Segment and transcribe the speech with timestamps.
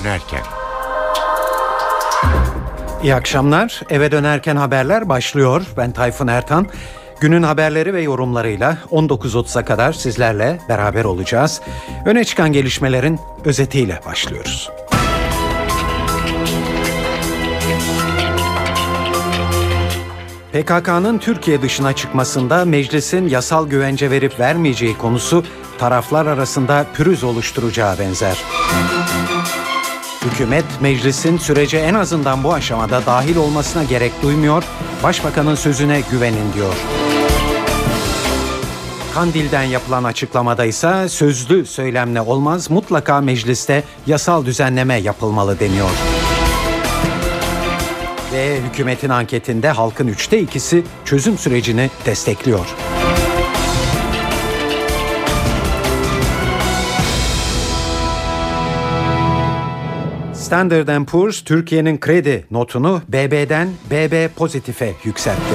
[0.00, 0.42] dönerken.
[3.02, 3.82] İyi akşamlar.
[3.90, 5.62] Eve dönerken haberler başlıyor.
[5.76, 6.66] Ben Tayfun Ertan.
[7.20, 11.60] Günün haberleri ve yorumlarıyla 19.30'a kadar sizlerle beraber olacağız.
[12.06, 14.70] Öne çıkan gelişmelerin özetiyle başlıyoruz.
[20.52, 25.44] PKK'nın Türkiye dışına çıkmasında meclisin yasal güvence verip vermeyeceği konusu
[25.78, 28.38] taraflar arasında pürüz oluşturacağı benzer.
[30.24, 34.64] Hükümet meclisin sürece en azından bu aşamada dahil olmasına gerek duymuyor,
[35.02, 36.74] başbakanın sözüne güvenin diyor.
[39.14, 45.90] Kandil'den yapılan açıklamada ise sözlü söylemle olmaz mutlaka mecliste yasal düzenleme yapılmalı deniyor.
[48.32, 52.66] Ve hükümetin anketinde halkın üçte ikisi çözüm sürecini destekliyor.
[60.48, 65.54] Standard Poor's Türkiye'nin kredi notunu BB'den BB pozitife yükseltti.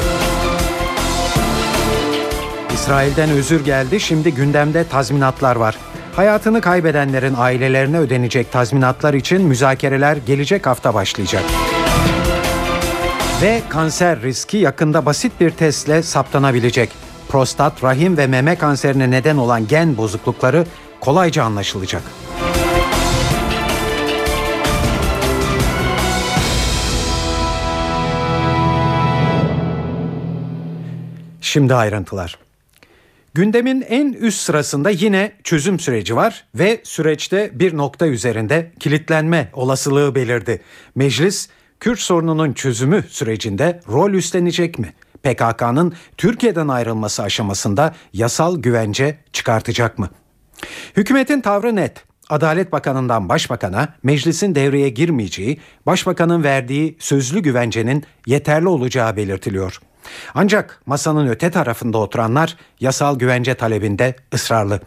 [2.74, 5.78] İsrail'den özür geldi, şimdi gündemde tazminatlar var.
[6.16, 11.44] Hayatını kaybedenlerin ailelerine ödenecek tazminatlar için müzakereler gelecek hafta başlayacak.
[13.42, 16.90] Ve kanser riski yakında basit bir testle saptanabilecek.
[17.30, 20.66] Prostat, rahim ve meme kanserine neden olan gen bozuklukları
[21.00, 22.04] kolayca anlaşılacak.
[31.54, 32.38] Şimdi ayrıntılar.
[33.34, 40.16] Gündemin en üst sırasında yine çözüm süreci var ve süreçte bir nokta üzerinde kilitlenme olasılığı
[40.16, 40.62] belirdi.
[40.96, 44.94] Meclis Kürt sorununun çözümü sürecinde rol üstlenecek mi?
[45.24, 50.09] PKK'nın Türkiye'den ayrılması aşamasında yasal güvence çıkartacak mı?
[50.98, 52.04] Hükümetin tavrı net.
[52.30, 59.80] Adalet Bakanı'ndan Başbakan'a meclisin devreye girmeyeceği, Başbakan'ın verdiği sözlü güvencenin yeterli olacağı belirtiliyor.
[60.36, 64.80] Ancak masanın öte tarafında oturanlar yasal güvence talebinde ısrarlı.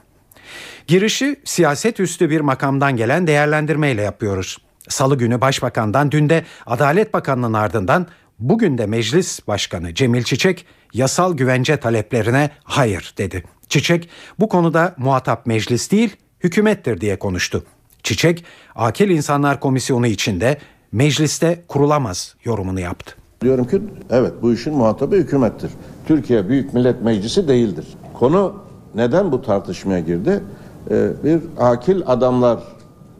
[0.86, 4.58] Girişi siyaset üstü bir makamdan gelen değerlendirmeyle yapıyoruz.
[4.88, 8.06] Salı günü Başbakan'dan dün de Adalet Bakanı'nın ardından
[8.38, 13.44] bugün de Meclis Başkanı Cemil Çiçek yasal güvence taleplerine hayır dedi.
[13.68, 17.64] Çiçek bu konuda muhatap meclis değil hükümettir diye konuştu.
[18.02, 18.44] Çiçek
[18.74, 20.58] Akil İnsanlar Komisyonu içinde
[20.92, 23.25] mecliste kurulamaz yorumunu yaptı.
[23.42, 25.70] Diyorum ki evet bu işin muhatabı hükümettir.
[26.06, 27.86] Türkiye Büyük Millet Meclisi değildir.
[28.14, 28.52] Konu
[28.94, 30.42] neden bu tartışmaya girdi?
[30.90, 32.62] Ee, bir akil adamlar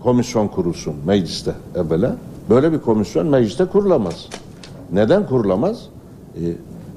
[0.03, 2.16] komisyon kurulsun mecliste evvela.
[2.50, 4.28] Böyle bir komisyon mecliste kurulamaz.
[4.93, 5.88] Neden kurulamaz?
[6.37, 6.41] Ee,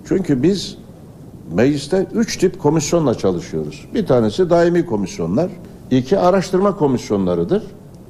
[0.07, 0.77] çünkü biz
[1.53, 3.87] mecliste üç tip komisyonla çalışıyoruz.
[3.93, 5.49] Bir tanesi daimi komisyonlar,
[5.91, 7.63] iki araştırma komisyonlarıdır.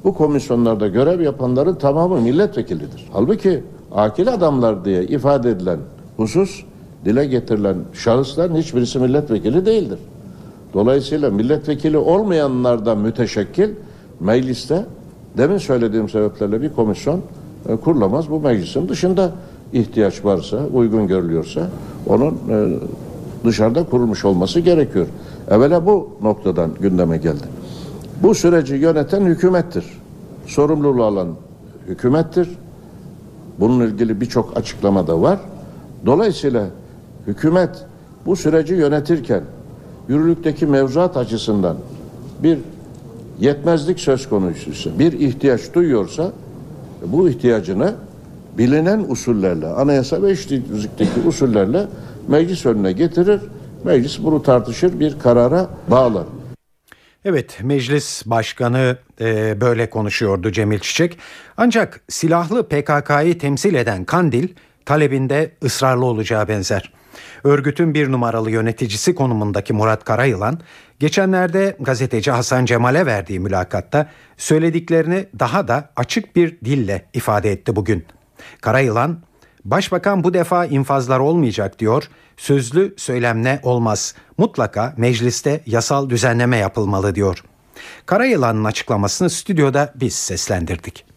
[0.04, 3.08] Bu komisyonlarda görev yapanların tamamı milletvekilidir.
[3.12, 5.78] Halbuki akil adamlar diye ifade edilen
[6.16, 6.64] husus
[7.04, 9.98] dile getirilen şahısların hiçbirisi milletvekili değildir.
[10.74, 13.70] Dolayısıyla milletvekili olmayanlar da müteşekkil
[14.20, 14.86] mecliste
[15.38, 17.20] demin söylediğim sebeplerle bir komisyon
[17.68, 18.30] e, kurulamaz.
[18.30, 19.32] Bu meclisin dışında
[19.72, 21.68] ihtiyaç varsa, uygun görülüyorsa
[22.06, 22.78] onun e,
[23.44, 25.06] dışarıda kurulmuş olması gerekiyor.
[25.50, 27.44] Evvela bu noktadan gündeme geldi.
[28.22, 29.84] Bu süreci yöneten hükümettir.
[30.46, 31.28] Sorumluluğu alan
[31.86, 32.48] hükümettir.
[33.60, 35.38] Bununla ilgili birçok açıklama da var.
[36.06, 36.66] Dolayısıyla
[37.26, 37.70] hükümet
[38.26, 39.42] bu süreci yönetirken
[40.08, 41.76] yürürlükteki mevzuat açısından
[42.42, 42.58] bir
[43.40, 46.32] yetmezlik söz konusuysa, bir ihtiyaç duyuyorsa
[47.06, 47.94] bu ihtiyacını
[48.58, 51.86] bilinen usullerle, anayasa ve eşitlikteki usullerle
[52.28, 53.40] meclis önüne getirir.
[53.84, 56.24] Meclis bunu tartışır, bir karara bağlar.
[57.24, 61.18] Evet, meclis başkanı e, böyle konuşuyordu Cemil Çiçek.
[61.56, 64.48] Ancak silahlı PKK'yı temsil eden Kandil
[64.84, 66.92] talebinde ısrarlı olacağı benzer.
[67.44, 70.60] Örgütün bir numaralı yöneticisi konumundaki Murat Karayılan,
[70.98, 78.04] geçenlerde gazeteci Hasan Cemal'e verdiği mülakatta söylediklerini daha da açık bir dille ifade etti bugün.
[78.60, 79.22] Karayılan,
[79.64, 84.14] Başbakan bu defa infazlar olmayacak diyor, sözlü söylemle olmaz.
[84.38, 87.44] Mutlaka mecliste yasal düzenleme yapılmalı diyor.
[88.06, 91.09] Karayılan'ın açıklamasını stüdyoda biz seslendirdik.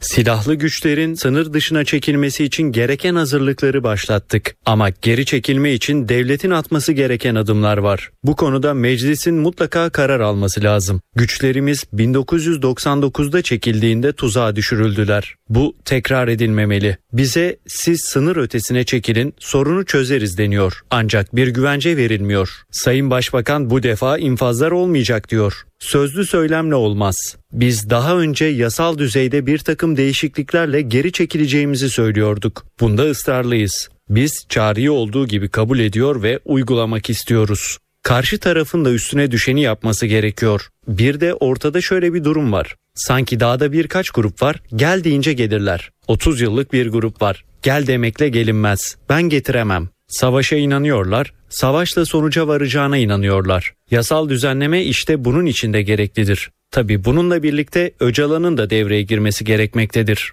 [0.00, 4.56] Silahlı güçlerin sınır dışına çekilmesi için gereken hazırlıkları başlattık.
[4.66, 8.10] Ama geri çekilme için devletin atması gereken adımlar var.
[8.24, 11.00] Bu konuda meclisin mutlaka karar alması lazım.
[11.16, 15.34] Güçlerimiz 1999'da çekildiğinde tuzağa düşürüldüler.
[15.48, 16.96] Bu tekrar edilmemeli.
[17.12, 20.80] Bize siz sınır ötesine çekilin, sorunu çözeriz deniyor.
[20.90, 22.50] Ancak bir güvence verilmiyor.
[22.70, 25.64] Sayın Başbakan bu defa infazlar olmayacak diyor.
[25.78, 27.36] Sözlü söylemle olmaz.
[27.52, 32.66] Biz daha önce yasal düzeyde bir takım değişikliklerle geri çekileceğimizi söylüyorduk.
[32.80, 33.88] Bunda ısrarlıyız.
[34.08, 37.78] Biz çağrıyı olduğu gibi kabul ediyor ve uygulamak istiyoruz.
[38.02, 40.68] Karşı tarafın da üstüne düşeni yapması gerekiyor.
[40.88, 42.76] Bir de ortada şöyle bir durum var.
[42.94, 45.90] Sanki dağda birkaç grup var, gel deyince gelirler.
[46.06, 47.44] 30 yıllık bir grup var.
[47.62, 48.96] Gel demekle gelinmez.
[49.08, 49.88] Ben getiremem.
[50.08, 53.74] Savaşa inanıyorlar, savaşla sonuca varacağına inanıyorlar.
[53.90, 56.50] Yasal düzenleme işte bunun içinde gereklidir.
[56.70, 60.32] Tabi bununla birlikte Öcalan'ın da devreye girmesi gerekmektedir.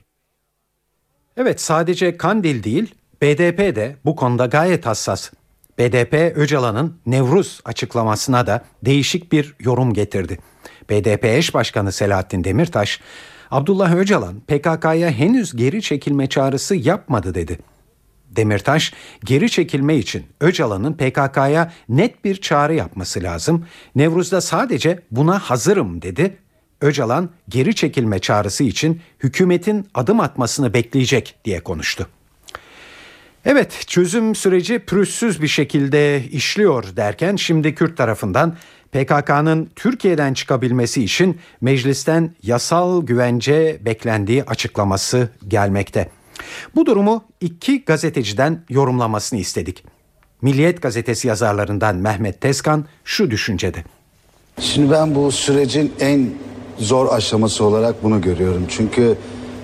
[1.38, 5.31] Evet sadece Kandil değil BDP de bu konuda gayet hassas.
[5.78, 10.39] BDP Öcalan'ın Nevruz açıklamasına da değişik bir yorum getirdi.
[10.89, 13.00] BDP eş başkanı Selahattin Demirtaş,
[13.51, 17.60] Abdullah Öcalan PKK'ya henüz geri çekilme çağrısı yapmadı dedi.
[18.30, 18.94] Demirtaş,
[19.25, 23.66] geri çekilme için Öcalan'ın PKK'ya net bir çağrı yapması lazım.
[23.95, 26.38] Nevruz'da sadece buna hazırım dedi.
[26.81, 32.07] Öcalan geri çekilme çağrısı için hükümetin adım atmasını bekleyecek diye konuştu.
[33.45, 38.56] Evet çözüm süreci pürüzsüz bir şekilde işliyor derken şimdi Kürt tarafından
[38.92, 46.10] PKK'nın Türkiye'den çıkabilmesi için meclisten yasal güvence beklendiği açıklaması gelmekte.
[46.75, 49.83] Bu durumu iki gazeteciden yorumlamasını istedik.
[50.42, 53.83] Milliyet gazetesi yazarlarından Mehmet Tezkan şu düşüncede.
[54.59, 56.30] Şimdi ben bu sürecin en
[56.80, 58.65] zor aşaması olarak bunu görüyorum.
[58.69, 59.18] Çünkü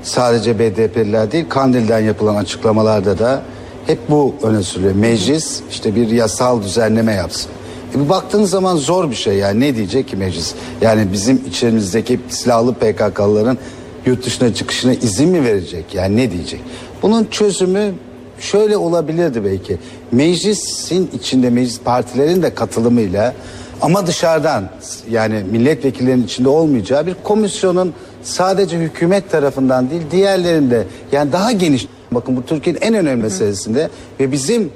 [0.04, 3.44] sadece BDP'liler değil Kandil'den yapılan açıklamalarda da
[3.88, 4.96] hep bu öne sürüyor.
[4.96, 7.52] Meclis işte bir yasal düzenleme yapsın.
[7.96, 10.54] E bir baktığınız zaman zor bir şey yani ne diyecek ki meclis?
[10.82, 13.58] Yani bizim içerimizdeki silahlı PKK'lıların
[14.06, 15.86] yurt dışına çıkışına izin mi verecek?
[15.94, 16.62] Yani ne diyecek?
[17.02, 17.94] Bunun çözümü
[18.40, 19.78] şöyle olabilirdi belki.
[20.12, 23.34] Meclisin içinde meclis partilerin de katılımıyla
[23.82, 24.70] ama dışarıdan
[25.10, 27.94] yani milletvekillerinin içinde olmayacağı bir komisyonun
[28.24, 33.90] sadece hükümet tarafından değil diğerlerinde yani daha geniş bakın bu Türkiye'nin en önemli meselesinde
[34.20, 34.72] ve bizim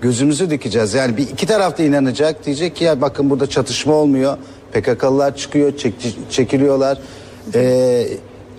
[0.00, 0.94] gözümüzü dikeceğiz.
[0.94, 4.36] Yani bir iki tarafta inanacak diyecek ki ya bakın burada çatışma olmuyor.
[4.72, 5.94] PKK'lılar çıkıyor, çek,
[6.30, 6.98] çekiliyorlar.
[7.54, 8.06] Ee,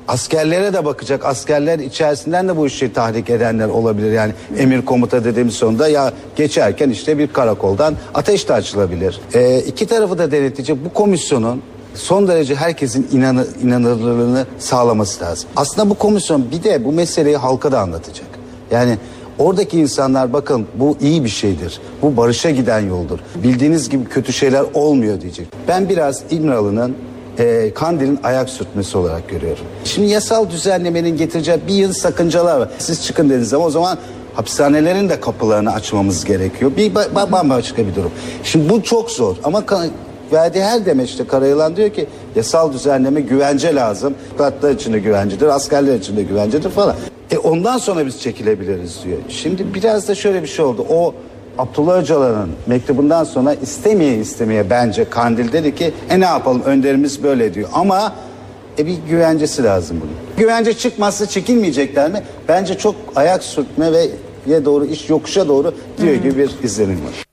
[0.07, 1.25] askerlere de bakacak.
[1.25, 4.11] Askerler içerisinden de bu işi tahrik edenler olabilir.
[4.11, 9.21] Yani emir komuta dediğimiz sonunda ya geçerken işte bir karakoldan ateş de açılabilir.
[9.33, 10.85] Ee, iki tarafı da denetleyecek.
[10.85, 11.61] Bu komisyonun
[11.95, 15.49] son derece herkesin inanı, inanırlılığını sağlaması lazım.
[15.55, 18.27] Aslında bu komisyon bir de bu meseleyi halka da anlatacak.
[18.71, 18.97] Yani
[19.39, 21.79] Oradaki insanlar bakın bu iyi bir şeydir.
[22.01, 23.19] Bu barışa giden yoldur.
[23.43, 25.47] Bildiğiniz gibi kötü şeyler olmuyor diyecek.
[25.67, 26.95] Ben biraz İmralı'nın
[27.39, 29.63] e, Kandil'in ayak sürtmesi olarak görüyorum.
[29.85, 32.69] Şimdi yasal düzenlemenin getireceği bir yıl sakıncalar var.
[32.79, 33.97] Siz çıkın dediğiniz zaman o zaman
[34.33, 36.71] hapishanelerin de kapılarını açmamız gerekiyor.
[36.77, 36.95] Bir
[37.31, 38.11] bambaşka bir durum.
[38.43, 39.63] Şimdi bu çok zor ama
[40.33, 44.15] verdiği her demeçte Karayılan diyor ki yasal düzenleme güvence lazım.
[44.37, 46.95] Katlar için de güvencedir, askerler için de güvencedir falan.
[47.31, 49.17] E ondan sonra biz çekilebiliriz diyor.
[49.29, 50.85] Şimdi biraz da şöyle bir şey oldu.
[50.89, 51.13] O
[51.57, 57.53] Abdullah Öcalan'ın mektubundan sonra istemeye istemeye bence Kandil dedi ki e ne yapalım önderimiz böyle
[57.53, 57.69] diyor.
[57.73, 58.13] Ama
[58.79, 60.13] e bir güvencesi lazım bunun.
[60.37, 62.23] Güvence çıkmazsa çekilmeyecekler mi?
[62.47, 64.09] Bence çok ayak sürtme ve
[64.47, 67.25] ye doğru iş yokuşa doğru diyor gibi bir izlenim var.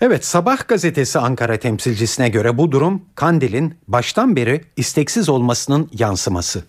[0.00, 6.64] Evet Sabah gazetesi Ankara temsilcisine göre bu durum Kandil'in baştan beri isteksiz olmasının yansıması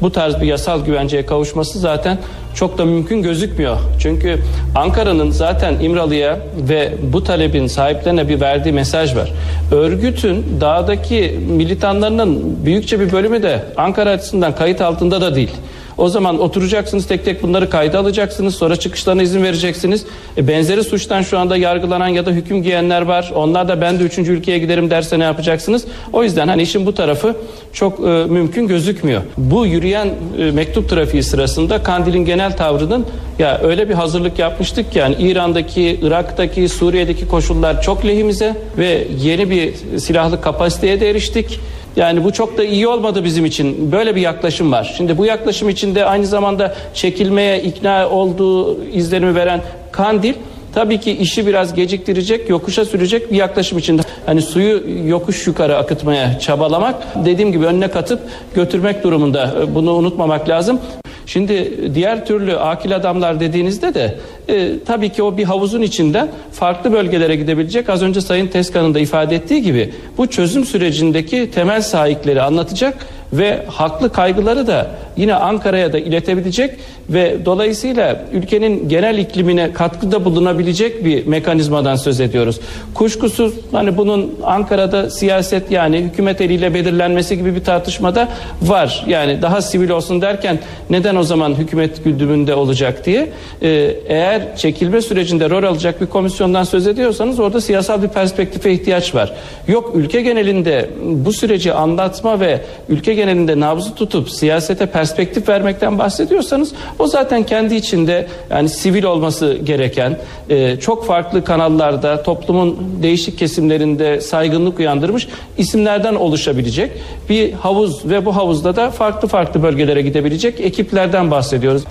[0.00, 2.18] bu tarz bir yasal güvenceye kavuşması zaten
[2.54, 3.76] çok da mümkün gözükmüyor.
[4.00, 4.38] Çünkü
[4.74, 6.38] Ankara'nın zaten İmralı'ya
[6.68, 9.32] ve bu talebin sahiplerine bir verdiği mesaj var.
[9.72, 15.50] Örgütün dağdaki militanlarının büyükçe bir bölümü de Ankara açısından kayıt altında da değil.
[15.98, 18.54] O zaman oturacaksınız tek tek bunları kayda alacaksınız.
[18.54, 20.06] Sonra çıkışlarına izin vereceksiniz.
[20.36, 23.32] E, benzeri suçtan şu anda yargılanan ya da hüküm giyenler var.
[23.34, 25.84] Onlar da ben de üçüncü ülkeye giderim derse ne yapacaksınız?
[26.12, 27.36] O yüzden hani işin bu tarafı
[27.72, 29.22] çok e, mümkün gözükmüyor.
[29.36, 30.08] Bu yürüyen
[30.38, 33.06] e, mektup trafiği sırasında Kandil'in genel tavrının
[33.38, 39.50] ya öyle bir hazırlık yapmıştık ki yani İran'daki, Irak'taki, Suriye'deki koşullar çok lehimize ve yeni
[39.50, 41.60] bir silahlı kapasiteye de eriştik.
[41.96, 43.92] Yani bu çok da iyi olmadı bizim için.
[43.92, 44.94] Böyle bir yaklaşım var.
[44.96, 49.60] Şimdi bu yaklaşım içinde aynı zamanda çekilmeye ikna olduğu izlenimi veren
[49.92, 50.34] Kandil
[50.74, 54.02] tabii ki işi biraz geciktirecek, yokuşa sürecek bir yaklaşım içinde.
[54.26, 58.20] Hani suyu yokuş yukarı akıtmaya çabalamak dediğim gibi önüne katıp
[58.54, 59.54] götürmek durumunda.
[59.74, 60.80] Bunu unutmamak lazım.
[61.26, 66.92] Şimdi diğer türlü akil adamlar dediğinizde de e, tabii ki o bir havuzun içinden farklı
[66.92, 67.88] bölgelere gidebilecek.
[67.88, 73.62] Az önce Sayın Tezkan'ın da ifade ettiği gibi bu çözüm sürecindeki temel sahipleri anlatacak ve
[73.68, 76.70] haklı kaygıları da yine Ankara'ya da iletebilecek
[77.10, 82.60] ve dolayısıyla ülkenin genel iklimine katkıda bulunabilecek bir mekanizmadan söz ediyoruz.
[82.94, 88.28] Kuşkusuz hani bunun Ankara'da siyaset yani hükümet eliyle belirlenmesi gibi bir tartışmada
[88.62, 89.04] var.
[89.08, 90.58] Yani daha sivil olsun derken
[90.90, 93.28] neden o zaman hükümet güdümünde olacak diye.
[93.62, 99.14] Ee, eğer çekilme sürecinde rol alacak bir komisyondan söz ediyorsanız orada siyasal bir perspektife ihtiyaç
[99.14, 99.34] var.
[99.68, 106.72] Yok ülke genelinde bu süreci anlatma ve ülke genelinde nabzı tutup siyasete perspektif vermekten bahsediyorsanız
[106.98, 110.18] o zaten kendi içinde yani sivil olması gereken
[110.48, 115.28] e, çok farklı kanallarda toplumun değişik kesimlerinde saygınlık uyandırmış
[115.58, 116.90] isimlerden oluşabilecek
[117.28, 121.84] bir havuz ve bu havuzda da farklı farklı bölgelere gidebilecek ekiplerden bahsediyoruz.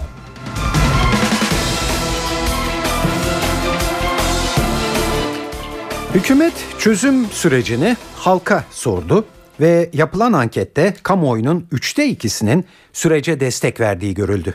[6.13, 9.25] Hükümet çözüm sürecini halka sordu
[9.63, 14.53] ve yapılan ankette kamuoyunun üçte ikisinin sürece destek verdiği görüldü.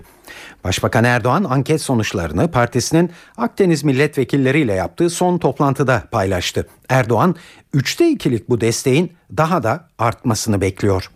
[0.65, 6.67] Başbakan Erdoğan anket sonuçlarını partisinin Akdeniz milletvekilleriyle yaptığı son toplantıda paylaştı.
[6.89, 7.35] Erdoğan
[7.75, 11.11] üçte ikilik bu desteğin daha da artmasını bekliyor.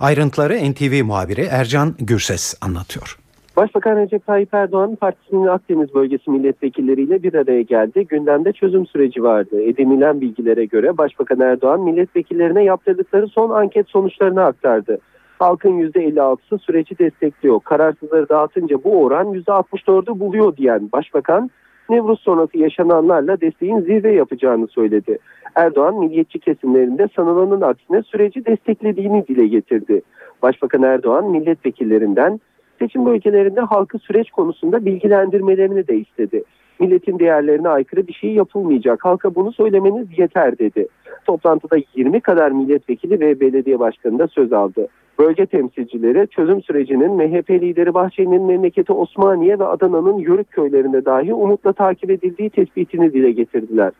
[0.00, 3.23] Ayrıntıları NTV muhabiri Ercan Gürses anlatıyor.
[3.56, 8.06] Başbakan Recep Tayyip Erdoğan partisinin Akdeniz bölgesi milletvekilleriyle bir araya geldi.
[8.06, 9.62] Gündemde çözüm süreci vardı.
[9.62, 14.98] Edinilen bilgilere göre Başbakan Erdoğan milletvekillerine yaptırdıkları son anket sonuçlarını aktardı.
[15.38, 17.60] Halkın %56'sı süreci destekliyor.
[17.60, 21.50] Kararsızları dağıtınca bu oran %64'ü buluyor diyen Başbakan
[21.90, 25.18] Nevruz sonrası yaşananlarla desteğin zirve yapacağını söyledi.
[25.54, 30.02] Erdoğan milliyetçi kesimlerinde sanılanın aksine süreci desteklediğini dile getirdi.
[30.42, 32.40] Başbakan Erdoğan milletvekillerinden
[32.84, 36.42] seçim bölgelerinde halkı süreç konusunda bilgilendirmelerini de istedi.
[36.80, 39.04] Milletin değerlerine aykırı bir şey yapılmayacak.
[39.04, 40.86] Halka bunu söylemeniz yeter dedi.
[41.26, 44.88] Toplantıda 20 kadar milletvekili ve belediye başkanı da söz aldı.
[45.18, 51.72] Bölge temsilcileri çözüm sürecinin MHP lideri Bahçeli'nin memleketi Osmaniye ve Adana'nın Yörük köylerinde dahi umutla
[51.72, 53.92] takip edildiği tespitini dile getirdiler.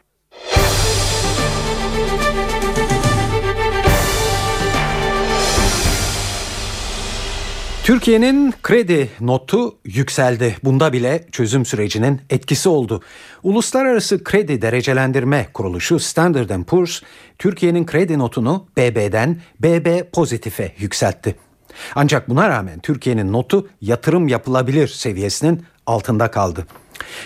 [7.85, 10.57] Türkiye'nin kredi notu yükseldi.
[10.65, 13.03] Bunda bile çözüm sürecinin etkisi oldu.
[13.43, 17.01] Uluslararası Kredi Derecelendirme Kuruluşu Standard Poor's
[17.39, 21.37] Türkiye'nin kredi notunu BB'den BB pozitife yükseltti.
[21.95, 26.67] Ancak buna rağmen Türkiye'nin notu yatırım yapılabilir seviyesinin altında kaldı.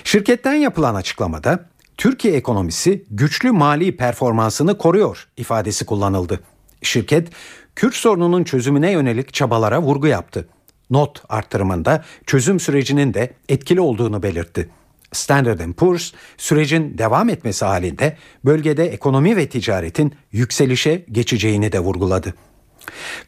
[0.05, 6.41] Şirketten yapılan açıklamada Türkiye ekonomisi güçlü mali performansını koruyor ifadesi kullanıldı.
[6.83, 7.29] Şirket
[7.77, 10.49] Kürt sorununun çözümüne yönelik çabalara vurgu yaptı.
[10.91, 14.69] Not arttırımında çözüm sürecinin de etkili olduğunu belirtti.
[15.13, 22.35] Standard Poor's sürecin devam etmesi halinde bölgede ekonomi ve ticaretin yükselişe geçeceğini de vurguladı.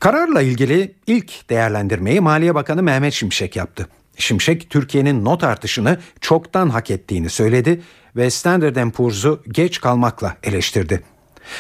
[0.01, 3.89] Kararla ilgili ilk değerlendirmeyi Maliye Bakanı Mehmet Şimşek yaptı.
[4.17, 7.83] Şimşek Türkiye'nin not artışını çoktan hak ettiğini söyledi
[8.17, 11.03] ve Standard Poor's'u geç kalmakla eleştirdi.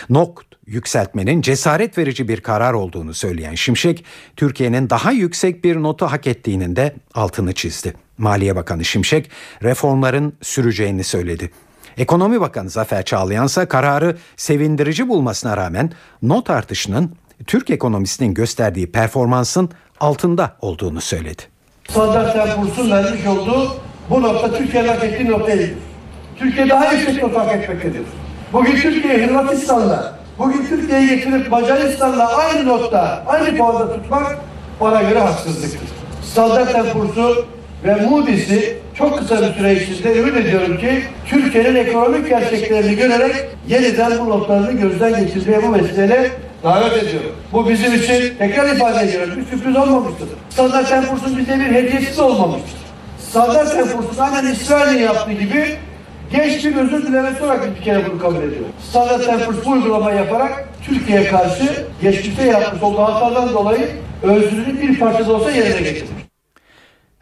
[0.08, 4.04] Not yükseltmenin cesaret verici bir karar olduğunu söyleyen Şimşek,
[4.36, 7.94] Türkiye'nin daha yüksek bir notu hak ettiğinin de altını çizdi.
[8.18, 9.30] Maliye Bakanı Şimşek,
[9.62, 11.50] reformların süreceğini söyledi.
[11.98, 17.12] Ekonomi Bakanı Zafer Çağlayan ise kararı sevindirici bulmasına rağmen not artışının
[17.46, 21.42] Türk ekonomisinin gösterdiği performansın altında olduğunu söyledi.
[21.88, 23.76] Standart Poor's'un vermiş olduğu
[24.10, 25.52] bu nokta Türkiye'nin hak ettiği nokta.
[26.38, 28.02] Türkiye daha yüksek not hak etmektedir.
[28.52, 34.38] Bugün Türkiye Hırvatistan'la, bugün Türkiye'yi getirip Macaristan'la aynı notta, aynı puanda tutmak
[34.80, 35.80] bana göre haksızlıktır.
[36.32, 37.46] Standart Poor'su
[37.84, 43.34] ve Moody's'i çok kısa bir süre içinde ümit ediyorum ki Türkiye'nin ekonomik gerçeklerini görerek
[43.68, 46.30] yeniden bu notlarını gözden geçirmeye bu vesileyle
[46.64, 47.32] davet ediyorum.
[47.52, 50.28] Bu bizim için tekrar ifade ediyorum bir sürpriz olmamıştır.
[50.50, 52.80] Standart Poor'sun bize bir hediyesi olmamıştır.
[53.30, 55.76] Standart Poor'sun aynen İsrail'in yaptığı gibi
[56.32, 58.64] Genç bir özür dilemesi olarak bir kere bunu kabul ediyor.
[58.90, 63.88] Standart Poor's bu uygulamayı yaparak Türkiye'ye karşı geçmişte yapmış olduğu hatalardan dolayı
[64.22, 66.20] özrünü bir parça da olsa yerine getirmiş.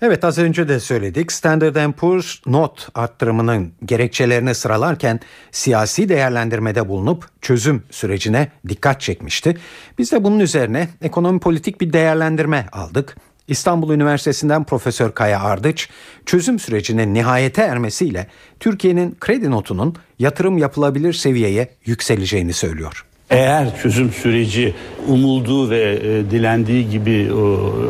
[0.03, 1.33] Evet az önce de söyledik.
[1.33, 9.57] Standard Poor's not arttırımının gerekçelerini sıralarken siyasi değerlendirmede bulunup çözüm sürecine dikkat çekmişti.
[9.99, 13.17] Biz de bunun üzerine ekonomi politik bir değerlendirme aldık.
[13.49, 15.88] İstanbul Üniversitesi'nden Profesör Kaya Ardıç,
[16.26, 18.26] çözüm sürecinin nihayete ermesiyle
[18.61, 23.08] Türkiye'nin kredi notunun yatırım yapılabilir seviyeye yükseleceğini söylüyor.
[23.31, 24.75] Eğer çözüm süreci
[25.09, 27.33] umulduğu ve e, dilendiği gibi e,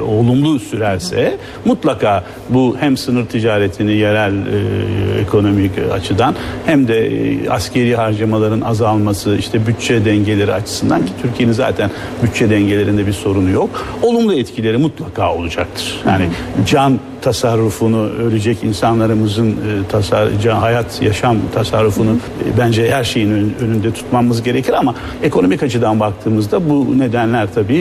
[0.03, 6.35] olumlu sürerse mutlaka bu hem sınır ticaretini yerel e, ekonomik açıdan
[6.67, 11.91] hem de e, askeri harcamaların azalması işte bütçe dengeleri açısından ki Türkiye'nin zaten
[12.23, 13.87] bütçe dengelerinde bir sorunu yok.
[14.03, 16.01] Olumlu etkileri mutlaka olacaktır.
[16.07, 16.29] Yani
[16.67, 23.93] can tasarrufunu ölecek insanlarımızın e, tasar, hayat yaşam tasarrufunu e, bence her şeyin ön- önünde
[23.93, 27.77] tutmamız gerekir ama ekonomik açıdan baktığımızda bu nedenler tabii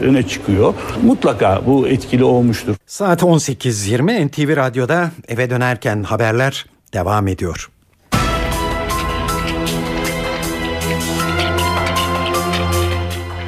[0.00, 0.74] e, öne çıkıyor.
[1.02, 2.74] Mutlaka bu etkili olmuştur.
[2.86, 7.70] Saat 18.20 NTV Radyo'da eve dönerken haberler devam ediyor.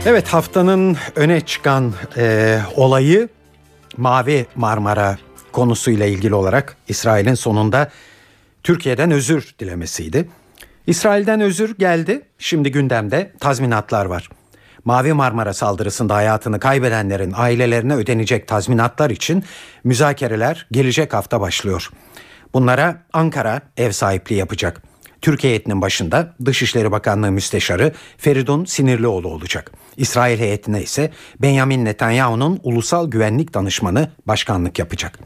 [0.06, 3.28] Evet haftanın öne çıkan e, olayı
[3.96, 5.18] Mavi Marmara
[5.52, 7.90] konusuyla ilgili olarak İsrail'in sonunda
[8.62, 10.28] Türkiye'den özür dilemesiydi.
[10.86, 12.22] İsrail'den özür geldi.
[12.38, 14.28] Şimdi gündemde tazminatlar var.
[14.84, 19.44] Mavi Marmara saldırısında hayatını kaybedenlerin ailelerine ödenecek tazminatlar için
[19.84, 21.90] müzakereler gelecek hafta başlıyor.
[22.54, 24.82] Bunlara Ankara ev sahipliği yapacak.
[25.22, 29.72] Türkiye heyetinin başında Dışişleri Bakanlığı Müsteşarı Feridun Sinirlioğlu olacak.
[29.96, 31.10] İsrail heyetine ise
[31.42, 35.18] Benjamin Netanyahu'nun ulusal güvenlik danışmanı başkanlık yapacak.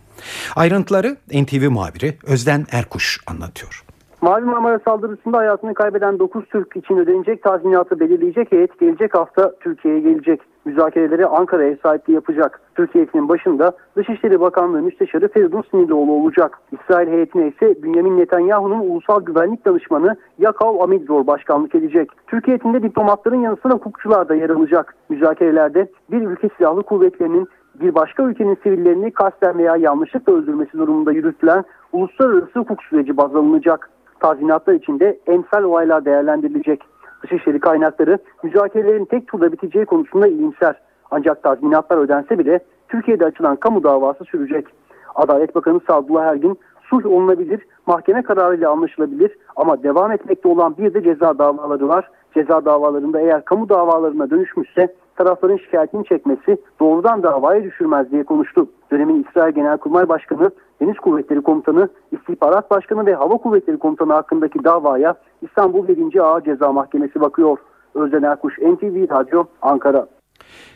[0.56, 3.84] Ayrıntıları NTV muhabiri Özden Erkuş anlatıyor.
[4.22, 10.00] Mavi Marmara saldırısında hayatını kaybeden 9 Türk için ödenecek tazminatı belirleyecek heyet gelecek hafta Türkiye'ye
[10.00, 10.40] gelecek.
[10.64, 12.60] Müzakereleri Ankara ev sahipliği yapacak.
[12.74, 16.58] Türkiye heyetinin başında Dışişleri Bakanlığı Müsteşarı Feridun Sinirlioğlu olacak.
[16.72, 22.10] İsrail heyetine ise Bünyamin Netanyahu'nun ulusal güvenlik danışmanı Yakov Amidzor başkanlık edecek.
[22.26, 24.94] Türkiye heyetinde diplomatların yanı sıra hukukçular da yer alacak.
[25.08, 27.48] Müzakerelerde bir ülke silahlı kuvvetlerinin
[27.80, 33.90] bir başka ülkenin sivillerini kasten veya yanlışlıkla öldürmesi durumunda yürütülen uluslararası hukuk süreci baz alınacak.
[34.20, 36.82] Tazminatlar içinde emsal olaylar değerlendirilecek.
[37.22, 40.80] Dışişleri kaynakları müzakerelerin tek turda biteceği konusunda iyimser.
[41.10, 44.66] Ancak tazminatlar ödense bile Türkiye'de açılan kamu davası sürecek.
[45.14, 51.02] Adalet Bakanı Sadullah Ergin sulh olunabilir, mahkeme kararıyla anlaşılabilir ama devam etmekte olan bir de
[51.02, 52.10] ceza davaları var.
[52.34, 58.66] Ceza davalarında eğer kamu davalarına dönüşmüşse tarafların şikayetini çekmesi doğrudan davaya düşürmez diye konuştu.
[58.92, 60.50] Dönemin İsrail Genelkurmay Başkanı,
[60.80, 66.18] Deniz Kuvvetleri Komutanı, İstihbarat Başkanı ve Hava Kuvvetleri Komutanı hakkındaki davaya İstanbul 1.
[66.18, 67.58] Ağır Ceza Mahkemesi bakıyor.
[67.94, 70.06] Özden Erkuş, NTV Radyo, Ankara.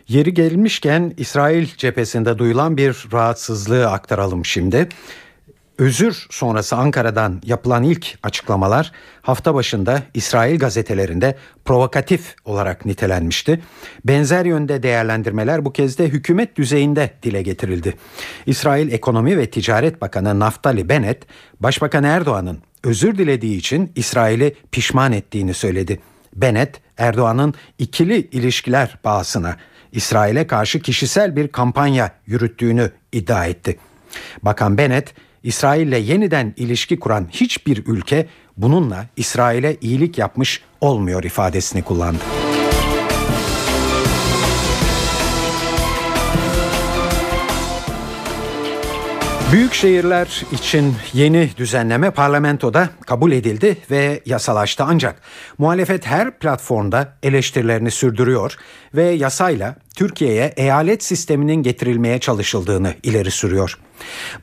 [0.09, 4.89] Yeri gelmişken İsrail cephesinde duyulan bir rahatsızlığı aktaralım şimdi.
[5.79, 13.61] Özür sonrası Ankara'dan yapılan ilk açıklamalar hafta başında İsrail gazetelerinde provokatif olarak nitelenmişti.
[14.05, 17.95] Benzer yönde değerlendirmeler bu kez de hükümet düzeyinde dile getirildi.
[18.47, 21.23] İsrail Ekonomi ve Ticaret Bakanı Naftali Bennett,
[21.61, 26.01] Başbakan Erdoğan'ın özür dilediği için İsrail'i pişman ettiğini söyledi.
[26.35, 29.57] Bennett, Erdoğan'ın ikili ilişkiler bağısına
[29.93, 33.79] İsrail'e karşı kişisel bir kampanya yürüttüğünü iddia etti.
[34.43, 42.46] Bakan Bennett, İsrail'le yeniden ilişki kuran hiçbir ülke bununla İsrail'e iyilik yapmış olmuyor ifadesini kullandı.
[49.53, 55.21] Büyük şehirler için yeni düzenleme parlamentoda kabul edildi ve yasalaştı ancak
[55.59, 58.57] muhalefet her platformda eleştirilerini sürdürüyor
[58.95, 63.79] ve yasayla Türkiye'ye eyalet sisteminin getirilmeye çalışıldığını ileri sürüyor.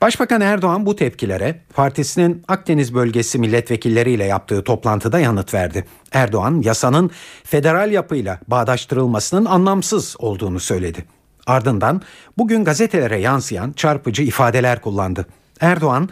[0.01, 5.85] Başbakan Erdoğan bu tepkilere partisinin Akdeniz bölgesi milletvekilleriyle yaptığı toplantıda yanıt verdi.
[6.11, 7.11] Erdoğan yasanın
[7.43, 11.05] federal yapıyla bağdaştırılmasının anlamsız olduğunu söyledi.
[11.47, 12.01] Ardından
[12.37, 15.25] bugün gazetelere yansıyan çarpıcı ifadeler kullandı.
[15.59, 16.09] Erdoğan,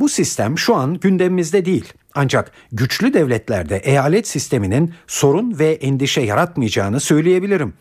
[0.00, 1.92] bu sistem şu an gündemimizde değil.
[2.14, 7.74] Ancak güçlü devletlerde eyalet sisteminin sorun ve endişe yaratmayacağını söyleyebilirim.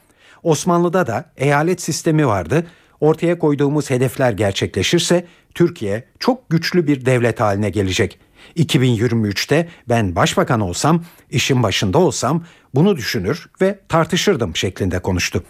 [0.43, 2.67] Osmanlı'da da eyalet sistemi vardı.
[2.99, 5.25] Ortaya koyduğumuz hedefler gerçekleşirse
[5.56, 8.19] Türkiye çok güçlü bir devlet haline gelecek.
[8.58, 12.43] 2023'te ben başbakan olsam, işin başında olsam
[12.75, 15.43] bunu düşünür ve tartışırdım şeklinde konuştu.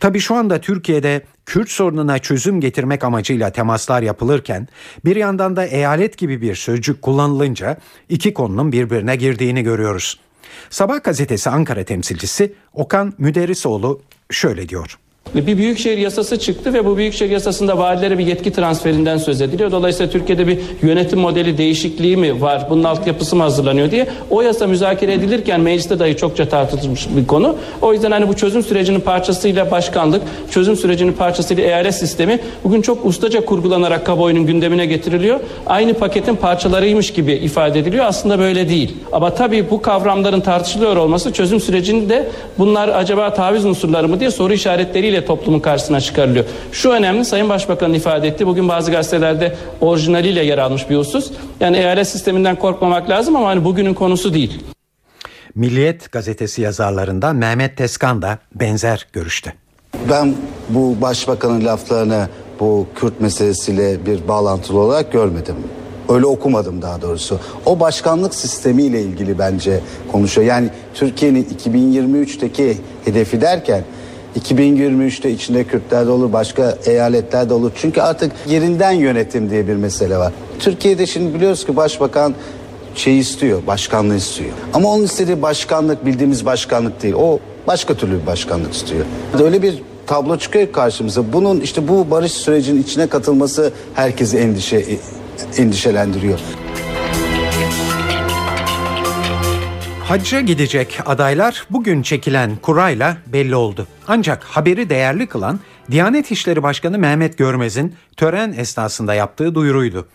[0.00, 4.68] Tabii şu anda Türkiye'de Kürt sorununa çözüm getirmek amacıyla temaslar yapılırken
[5.04, 7.76] bir yandan da eyalet gibi bir sözcük kullanılınca
[8.08, 10.20] iki konunun birbirine girdiğini görüyoruz.
[10.70, 14.98] Sabah gazetesi Ankara temsilcisi Okan Müderrisoğlu şöyle diyor.
[15.34, 19.72] Bir büyükşehir yasası çıktı ve bu büyükşehir yasasında valilere bir yetki transferinden söz ediliyor.
[19.72, 24.06] Dolayısıyla Türkiye'de bir yönetim modeli değişikliği mi var, bunun altyapısı mı hazırlanıyor diye.
[24.30, 27.56] O yasa müzakere edilirken mecliste dahi çokça tartışılmış bir konu.
[27.82, 33.06] O yüzden hani bu çözüm sürecinin parçasıyla başkanlık, çözüm sürecinin parçasıyla eyalet sistemi bugün çok
[33.06, 35.40] ustaca kurgulanarak kamuoyunun gündemine getiriliyor.
[35.66, 38.04] Aynı paketin parçalarıymış gibi ifade ediliyor.
[38.04, 38.96] Aslında böyle değil.
[39.12, 44.52] Ama tabii bu kavramların tartışılıyor olması çözüm sürecinde bunlar acaba taviz unsurları mı diye soru
[44.52, 46.44] işaretleriyle toplumun karşısına çıkarılıyor.
[46.72, 48.46] Şu önemli Sayın Başbakan'ın ifade etti.
[48.46, 51.30] Bugün bazı gazetelerde orijinaliyle yer almış bir husus.
[51.60, 54.62] Yani eyalet sisteminden korkmamak lazım ama hani bugünün konusu değil.
[55.54, 59.52] Milliyet gazetesi yazarlarından Mehmet Teskan da benzer görüşte.
[60.10, 60.34] Ben
[60.68, 62.28] bu başbakanın laflarını
[62.60, 65.56] bu Kürt meselesiyle bir bağlantılı olarak görmedim.
[66.08, 67.40] Öyle okumadım daha doğrusu.
[67.66, 69.80] O başkanlık sistemiyle ilgili bence
[70.12, 70.46] konuşuyor.
[70.46, 73.84] Yani Türkiye'nin 2023'teki hedefi derken
[74.36, 77.72] 2023'te içinde Kürtler de olur, başka eyaletler de olur.
[77.74, 80.32] Çünkü artık yerinden yönetim diye bir mesele var.
[80.58, 82.34] Türkiye'de şimdi biliyoruz ki başbakan
[82.94, 84.50] şey istiyor, başkanlığı istiyor.
[84.74, 87.14] Ama onun istediği başkanlık bildiğimiz başkanlık değil.
[87.14, 89.04] O başka türlü bir başkanlık istiyor.
[89.42, 91.32] Öyle bir tablo çıkıyor karşımıza.
[91.32, 94.84] Bunun işte bu barış sürecinin içine katılması herkesi endişe
[95.56, 96.38] endişelendiriyor.
[100.08, 103.86] Hacca gidecek adaylar bugün çekilen kurayla belli oldu.
[104.08, 110.08] Ancak haberi değerli kılan Diyanet İşleri Başkanı Mehmet Görmez'in tören esnasında yaptığı duyuruydu.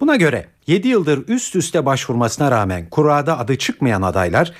[0.00, 4.52] Buna göre 7 yıldır üst üste başvurmasına rağmen kurada adı çıkmayan adaylar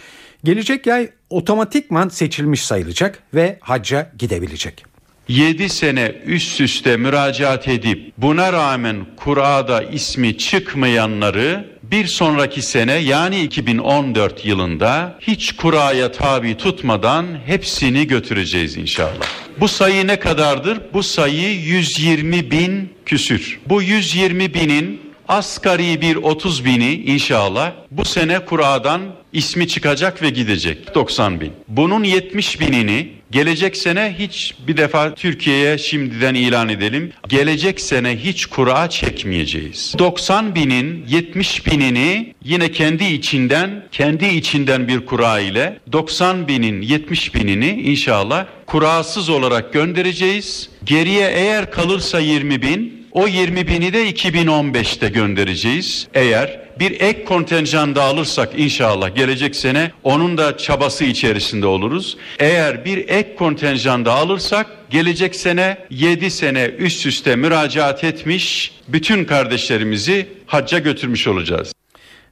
[0.45, 4.85] gelecek yay otomatikman seçilmiş sayılacak ve hacca gidebilecek.
[5.29, 13.41] 7 sene üst üste müracaat edip buna rağmen kurada ismi çıkmayanları bir sonraki sene yani
[13.41, 19.27] 2014 yılında hiç kuraya tabi tutmadan hepsini götüreceğiz inşallah.
[19.61, 20.81] Bu sayı ne kadardır?
[20.93, 23.61] Bu sayı 120 bin küsür.
[23.67, 29.01] Bu 120 binin asgari bir 30 bini inşallah bu sene kuradan
[29.35, 31.53] ismi çıkacak ve gidecek 90 bin.
[31.69, 37.13] Bunun 70 binini gelecek sene hiç bir defa Türkiye'ye şimdiden ilan edelim.
[37.29, 39.95] Gelecek sene hiç kura çekmeyeceğiz.
[39.99, 47.35] 90 binin 70 binini yine kendi içinden kendi içinden bir kura ile 90 binin 70
[47.35, 50.71] binini inşallah kurasız olarak göndereceğiz.
[50.85, 56.09] Geriye eğer kalırsa 20 bin o 20 bini de 2015'te göndereceğiz.
[56.15, 62.17] Eğer bir ek kontenjan da alırsak inşallah gelecek sene onun da çabası içerisinde oluruz.
[62.39, 69.25] Eğer bir ek kontenjan da alırsak gelecek sene 7 sene üst üste müracaat etmiş bütün
[69.25, 71.73] kardeşlerimizi hacca götürmüş olacağız.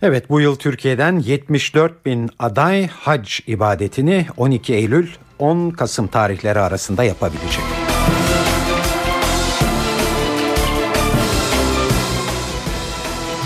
[0.02, 7.05] Evet bu yıl Türkiye'den 74 bin aday hac ibadetini 12 Eylül 10 Kasım tarihleri arasında
[7.05, 7.82] yapabilecek.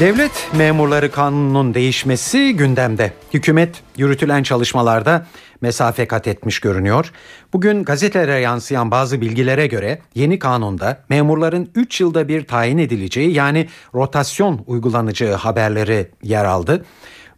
[0.00, 3.12] Devlet memurları kanununun değişmesi gündemde.
[3.34, 5.26] Hükümet yürütülen çalışmalarda
[5.60, 7.12] mesafe kat etmiş görünüyor.
[7.52, 13.68] Bugün gazetelere yansıyan bazı bilgilere göre yeni kanunda memurların 3 yılda bir tayin edileceği yani
[13.94, 16.84] rotasyon uygulanacağı haberleri yer aldı.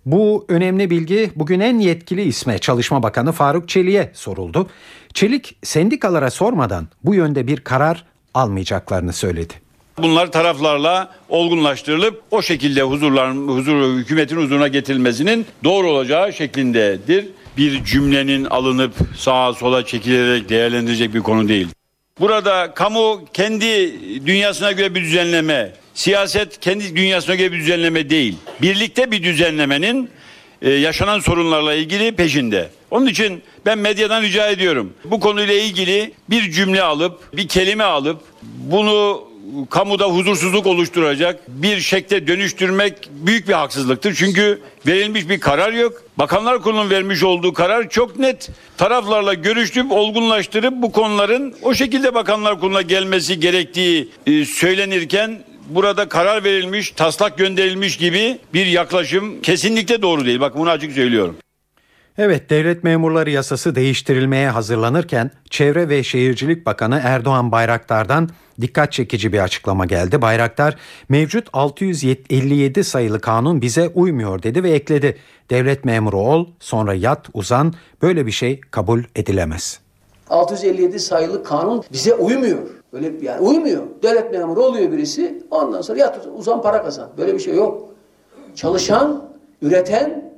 [0.06, 4.70] Bu önemli bilgi bugün en yetkili isme Çalışma Bakanı Faruk Çelik'e soruldu.
[5.14, 9.67] Çelik sendikalara sormadan bu yönde bir karar almayacaklarını söyledi.
[10.02, 17.26] Bunlar taraflarla olgunlaştırılıp o şekilde huzurlar, huzur, hükümetin huzuruna getirilmesinin doğru olacağı şeklindedir.
[17.56, 21.68] Bir cümlenin alınıp sağa sola çekilerek değerlendirecek bir konu değil.
[22.20, 23.66] Burada kamu kendi
[24.26, 28.36] dünyasına göre bir düzenleme, siyaset kendi dünyasına göre bir düzenleme değil.
[28.62, 30.10] Birlikte bir düzenlemenin
[30.62, 32.68] e, yaşanan sorunlarla ilgili peşinde.
[32.90, 34.92] Onun için ben medyadan rica ediyorum.
[35.04, 39.27] Bu konuyla ilgili bir cümle alıp, bir kelime alıp bunu
[39.70, 44.14] kamuda huzursuzluk oluşturacak bir şekle dönüştürmek büyük bir haksızlıktır.
[44.14, 46.02] Çünkü verilmiş bir karar yok.
[46.18, 48.50] Bakanlar Kurulu'nun vermiş olduğu karar çok net.
[48.76, 56.44] Taraflarla görüştüp olgunlaştırıp bu konuların o şekilde Bakanlar Kurulu'na gelmesi gerektiği e, söylenirken burada karar
[56.44, 60.40] verilmiş, taslak gönderilmiş gibi bir yaklaşım kesinlikle doğru değil.
[60.40, 61.36] Bak bunu açık söylüyorum.
[62.18, 68.28] Evet, devlet memurları yasası değiştirilmeye hazırlanırken Çevre ve Şehircilik Bakanı Erdoğan Bayraktar'dan
[68.60, 70.22] dikkat çekici bir açıklama geldi.
[70.22, 70.76] Bayraktar,
[71.08, 75.16] mevcut 657 sayılı kanun bize uymuyor dedi ve ekledi.
[75.50, 79.80] Devlet memuru ol, sonra yat, uzan, böyle bir şey kabul edilemez.
[80.30, 82.58] 657 sayılı kanun bize uymuyor.
[82.92, 83.82] Öyle yani uymuyor.
[84.02, 87.10] Devlet memuru oluyor birisi, ondan sonra yat uzan para kazan.
[87.18, 87.88] Böyle bir şey yok.
[88.54, 89.28] Çalışan,
[89.62, 90.28] üreten,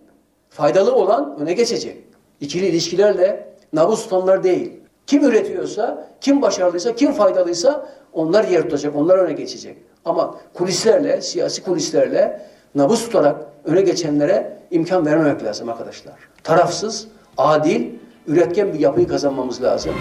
[0.51, 1.97] faydalı olan öne geçecek.
[2.41, 4.73] İkili ilişkilerle nabız tutanlar değil.
[5.07, 9.77] Kim üretiyorsa, kim başarılıysa, kim faydalıysa onlar yer tutacak, onlar öne geçecek.
[10.05, 16.15] Ama kulislerle, siyasi kulislerle nabız tutarak öne geçenlere imkan vermemek lazım arkadaşlar.
[16.43, 17.07] Tarafsız,
[17.39, 17.91] adil,
[18.27, 19.95] üretken bir yapıyı kazanmamız lazım.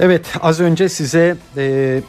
[0.00, 2.00] Evet az önce size e,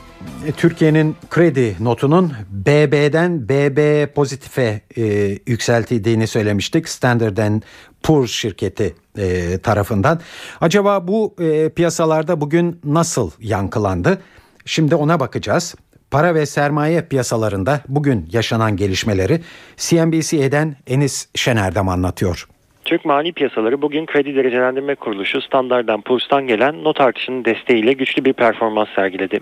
[0.58, 5.04] Türkiye'nin kredi notunun BB'den BB pozitife e,
[5.48, 6.90] yükseltildiğini söylemiştik.
[6.90, 7.62] Standard
[8.04, 10.20] Poor's şirketi e, tarafından.
[10.62, 14.22] Acaba bu e, piyasalarda bugün nasıl yankılandı?
[14.66, 15.76] Şimdi ona bakacağız.
[16.12, 19.42] Para ve sermaye piyasalarında bugün yaşanan gelişmeleri
[19.78, 22.48] CNBC'den Enis Şener'dem anlatıyor.
[22.86, 28.34] Türk mali piyasaları bugün kredi derecelendirme kuruluşu Standard Poor's'tan gelen not artışının desteğiyle güçlü bir
[28.34, 29.40] performans sergiledi.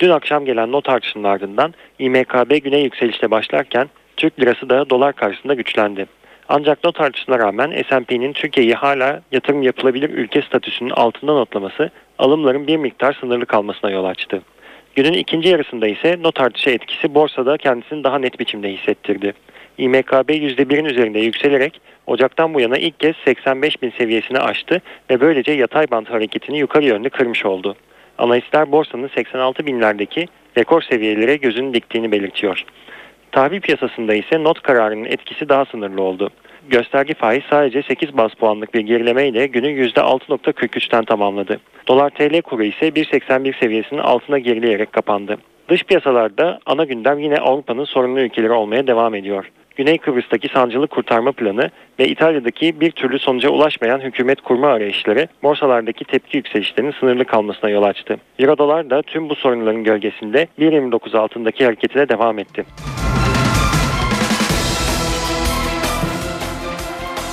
[0.00, 5.54] Dün akşam gelen not artışının ardından İMKB güney yükselişte başlarken Türk lirası da dolar karşısında
[5.54, 6.06] güçlendi.
[6.48, 12.76] Ancak not artışına rağmen S&P'nin Türkiye'yi hala yatırım yapılabilir ülke statüsünün altında notlaması alımların bir
[12.76, 14.42] miktar sınırlı kalmasına yol açtı.
[14.94, 19.32] Günün ikinci yarısında ise not artışı etkisi borsada kendisini daha net biçimde hissettirdi.
[19.78, 25.52] İMKB %1'in üzerinde yükselerek Ocak'tan bu yana ilk kez 85 bin seviyesini aştı ve böylece
[25.52, 27.76] yatay bant hareketini yukarı yönlü kırmış oldu.
[28.18, 30.26] Analistler borsanın 86 binlerdeki
[30.58, 32.64] rekor seviyelere gözünü diktiğini belirtiyor.
[33.32, 36.30] Tahvil piyasasında ise not kararının etkisi daha sınırlı oldu.
[36.68, 41.60] Gösterge faiz sadece 8 bas puanlık bir gerilemeyle günü %6.43'ten tamamladı.
[41.88, 45.36] Dolar TL kuru ise 1.81 seviyesinin altına gerileyerek kapandı.
[45.68, 49.50] Dış piyasalarda ana gündem yine Avrupa'nın sorunlu ülkeleri olmaya devam ediyor.
[49.76, 56.04] Güney Kıbrıs'taki sancılı kurtarma planı ve İtalya'daki bir türlü sonuca ulaşmayan hükümet kurma arayışları borsalardaki
[56.04, 58.16] tepki yükselişlerinin sınırlı kalmasına yol açtı.
[58.38, 62.64] Euro dolar da tüm bu sorunların gölgesinde 1.29 altındaki hareketine devam etti.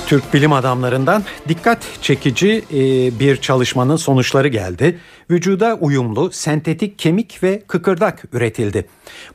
[0.06, 2.80] Türk bilim adamlarından dikkat çekici e,
[3.20, 4.98] bir çalışmanın sonuçları geldi.
[5.30, 8.86] Vücuda uyumlu sentetik kemik ve kıkırdak üretildi.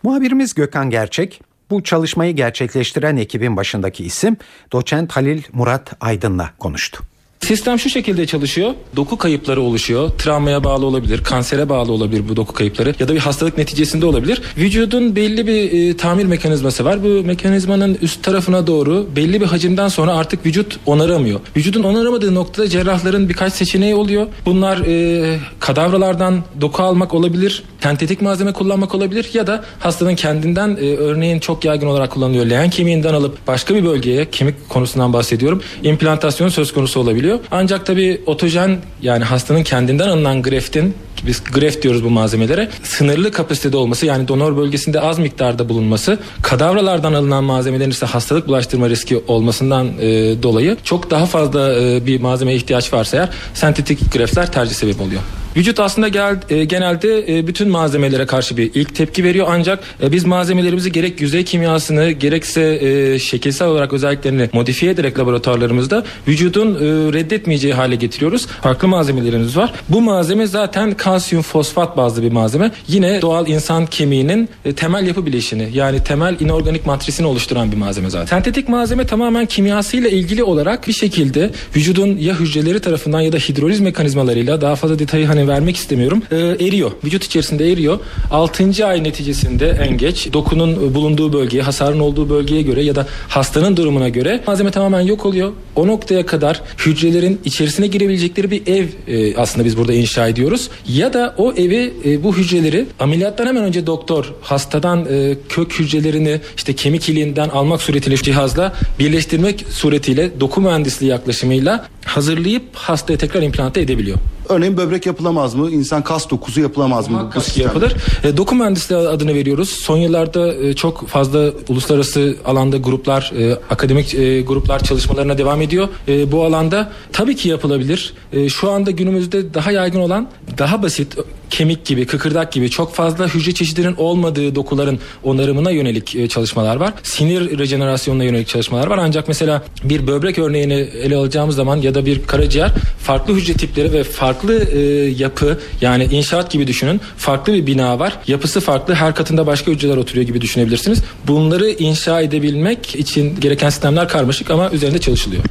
[0.04, 4.38] Muhabirimiz Gökhan Gerçek bu çalışmayı gerçekleştiren ekibin başındaki isim
[4.72, 7.04] doçent Halil Murat Aydın'la konuştu.
[7.42, 8.74] Sistem şu şekilde çalışıyor.
[8.96, 10.10] Doku kayıpları oluşuyor.
[10.10, 14.42] Travmaya bağlı olabilir, kansere bağlı olabilir bu doku kayıpları ya da bir hastalık neticesinde olabilir.
[14.58, 17.04] Vücudun belli bir e, tamir mekanizması var.
[17.04, 21.40] Bu mekanizmanın üst tarafına doğru belli bir hacimden sonra artık vücut onaramıyor.
[21.58, 24.28] Vücudun onaramadığı noktada cerrahların birkaç seçeneği oluyor.
[24.46, 30.96] Bunlar e, kadavralardan doku almak olabilir, sentetik malzeme kullanmak olabilir ya da hastanın kendinden e,
[30.96, 32.46] örneğin çok yaygın olarak kullanılıyor.
[32.46, 35.62] Leğen kemiğinden alıp başka bir bölgeye kemik konusundan bahsediyorum.
[35.84, 37.40] implantasyon söz konusu olabiliyor olabiliyor.
[37.52, 40.94] Ancak tabii otojen yani hastanın kendinden alınan greftin
[41.26, 42.70] biz greft diyoruz bu malzemelere.
[42.84, 48.90] Sınırlı kapasitede olması yani donör bölgesinde az miktarda bulunması, kadavralardan alınan malzemelerin ise hastalık bulaştırma
[48.90, 54.52] riski olmasından e, dolayı çok daha fazla e, bir malzemeye ihtiyaç varsa eğer sentetik greftler
[54.52, 55.22] tercih sebep oluyor.
[55.58, 60.12] Vücut aslında gel, e, genelde e, bütün malzemelere karşı bir ilk tepki veriyor ancak e,
[60.12, 66.80] biz malzemelerimizi gerek yüzey kimyasını gerekse e, şekilsel olarak özelliklerini modifiye ederek laboratuvarlarımızda vücudun e,
[67.14, 68.48] reddetmeyeceği hale getiriyoruz.
[68.48, 69.74] Farklı malzemelerimiz var.
[69.90, 72.72] Bu malzeme zaten kalsiyum fosfat bazlı bir malzeme.
[72.88, 78.10] Yine doğal insan kemiğinin e, temel yapı bileşini yani temel inorganik matrisini oluşturan bir malzeme
[78.10, 78.26] zaten.
[78.26, 83.80] Sentetik malzeme tamamen kimyasıyla ilgili olarak bir şekilde vücudun ya hücreleri tarafından ya da hidroliz
[83.80, 86.24] mekanizmalarıyla daha fazla detayı hani vermek istemiyorum.
[86.32, 86.92] E, eriyor.
[87.04, 88.00] Vücut içerisinde eriyor.
[88.32, 88.88] 6.
[88.88, 94.10] ay neticesinde en geç dokunun bulunduğu bölgeye, hasarın olduğu bölgeye göre ya da hastanın durumuna
[94.10, 95.52] göre malzeme tamamen yok oluyor.
[95.76, 100.70] O noktaya kadar hücrelerin içerisine girebilecekleri bir ev e, aslında biz burada inşa ediyoruz.
[100.88, 106.40] Ya da o evi e, bu hücreleri ameliyattan hemen önce doktor hastadan e, kök hücrelerini
[106.58, 113.82] işte kemik iliğinden almak suretiyle cihazla birleştirmek suretiyle doku mühendisliği yaklaşımıyla hazırlayıp hastaya tekrar implante
[113.82, 114.18] edebiliyor.
[114.50, 115.72] Örneğin böbrek yapılamaz mı?
[115.72, 117.30] İnsan kas dokusu yapılamaz mı?
[117.36, 117.96] Bu yapılır.
[118.24, 119.70] E, doku mühendisliği adını veriyoruz.
[119.70, 125.88] Son yıllarda e, çok fazla uluslararası alanda gruplar, e, akademik e, gruplar çalışmalarına devam ediyor.
[126.08, 128.14] E, bu alanda tabii ki yapılabilir.
[128.34, 131.18] E, şu anda günümüzde daha yaygın olan, daha basit
[131.50, 136.94] kemik gibi, kıkırdak gibi çok fazla hücre çeşidinin olmadığı dokuların onarımına yönelik e, çalışmalar var.
[137.04, 138.98] Sinir rejenerasyonuna yönelik çalışmalar var.
[138.98, 143.94] Ancak mesela bir böbrek örneğini ele alacağımız zaman ya da bir karaciğer farklı hücre tipleri
[143.94, 144.80] ve farklı e,
[145.10, 147.02] yapı yani inşaat gibi düşünün.
[147.18, 148.20] Farklı bir bina var.
[148.28, 148.94] Yapısı farklı.
[148.94, 151.04] Her katında başka hücreler oturuyor gibi düşünebilirsiniz.
[151.28, 155.44] Bunları inşa edebilmek için gereken sistemler karmaşık ama üzerinde çalışılıyor.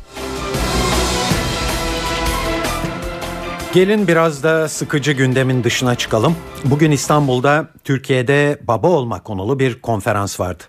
[3.77, 6.37] Gelin biraz da sıkıcı gündemin dışına çıkalım.
[6.65, 10.65] Bugün İstanbul'da Türkiye'de baba olma konulu bir konferans vardı.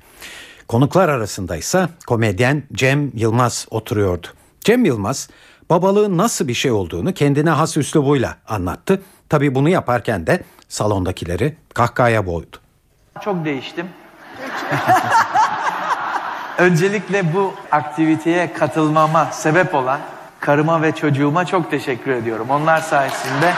[0.67, 4.28] Konuklar arasında ise komedyen Cem Yılmaz oturuyordu.
[4.62, 5.30] Cem Yılmaz
[5.70, 9.02] babalığın nasıl bir şey olduğunu kendine has üslubuyla anlattı.
[9.30, 12.58] Tabii bunu yaparken de salondakileri kahkahaya boğdu.
[13.24, 13.86] Çok değiştim.
[16.58, 20.00] Öncelikle bu aktiviteye katılmama sebep olan
[20.39, 22.47] karıma ve çocuğuma çok teşekkür ediyorum.
[22.50, 23.54] Onlar sayesinde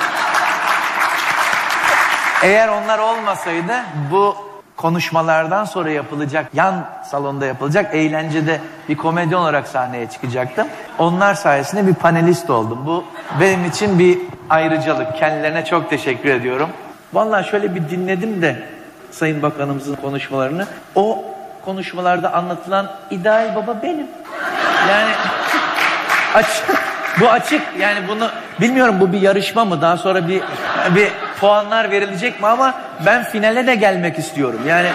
[2.44, 3.74] eğer onlar olmasaydı
[4.12, 4.36] bu
[4.78, 10.68] konuşmalardan sonra yapılacak yan salonda yapılacak eğlencede bir komedyen olarak sahneye çıkacaktım.
[10.98, 12.80] Onlar sayesinde bir panelist oldum.
[12.86, 13.04] Bu
[13.42, 15.18] benim için bir ayrıcalık.
[15.18, 16.70] Kendilerine çok teşekkür ediyorum.
[17.14, 18.64] Vallahi şöyle bir dinledim de
[19.12, 20.68] Sayın Bakanımızın konuşmalarını.
[20.96, 21.26] O
[21.66, 24.08] konuşmalarda anlatılan ideal baba benim.
[24.90, 25.12] Yani
[26.36, 26.66] açık,
[27.20, 28.30] bu açık yani bunu
[28.62, 30.42] bilmiyorum bu bir yarışma mı daha sonra bir
[30.96, 31.08] bir
[31.40, 34.60] puanlar verilecek mi ama ben finale de gelmek istiyorum.
[34.68, 34.90] Yani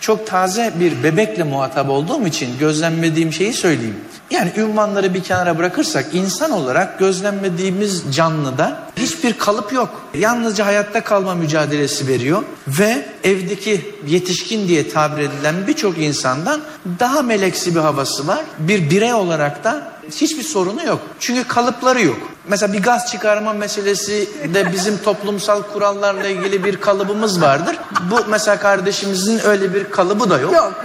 [0.00, 4.00] çok taze bir bebekle muhatap olduğum için gözlemlediğim şeyi söyleyeyim.
[4.30, 10.02] Yani ünvanları bir kenara bırakırsak insan olarak gözlemlediğimiz canlıda hiçbir kalıp yok.
[10.14, 16.60] Yalnızca hayatta kalma mücadelesi veriyor ve evdeki yetişkin diye tabir edilen birçok insandan
[16.98, 18.40] daha meleksi bir havası var.
[18.58, 21.00] Bir birey olarak da hiçbir sorunu yok.
[21.20, 22.18] Çünkü kalıpları yok.
[22.48, 27.76] Mesela bir gaz çıkarma meselesi de bizim toplumsal kurallarla ilgili bir kalıbımız vardır.
[28.10, 30.52] Bu mesela kardeşimizin öyle bir kalıbı da yok.
[30.52, 30.84] Yok.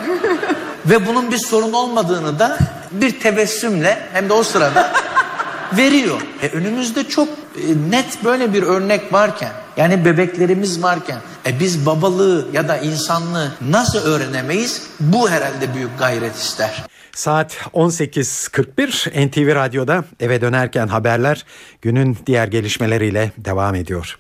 [0.86, 2.58] Ve bunun bir sorun olmadığını da
[3.02, 4.92] bir tebessümle hem de o sırada
[5.78, 6.22] veriyor.
[6.42, 12.48] E önümüzde çok e, net böyle bir örnek varken yani bebeklerimiz varken e biz babalığı
[12.54, 14.82] ya da insanlığı nasıl öğrenemeyiz?
[15.00, 16.84] Bu herhalde büyük gayret ister.
[17.16, 21.46] Saat 18.41 NTV Radyo'da eve dönerken haberler
[21.82, 24.20] günün diğer gelişmeleriyle devam ediyor.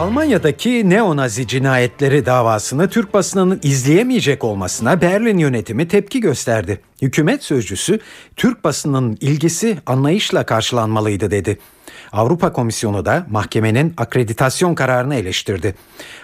[0.00, 6.80] Almanya'daki neonazi cinayetleri davasını Türk basınının izleyemeyecek olmasına Berlin yönetimi tepki gösterdi.
[7.02, 8.00] Hükümet sözcüsü
[8.36, 11.58] Türk basınının ilgisi anlayışla karşılanmalıydı dedi.
[12.12, 15.74] Avrupa Komisyonu da mahkemenin akreditasyon kararını eleştirdi.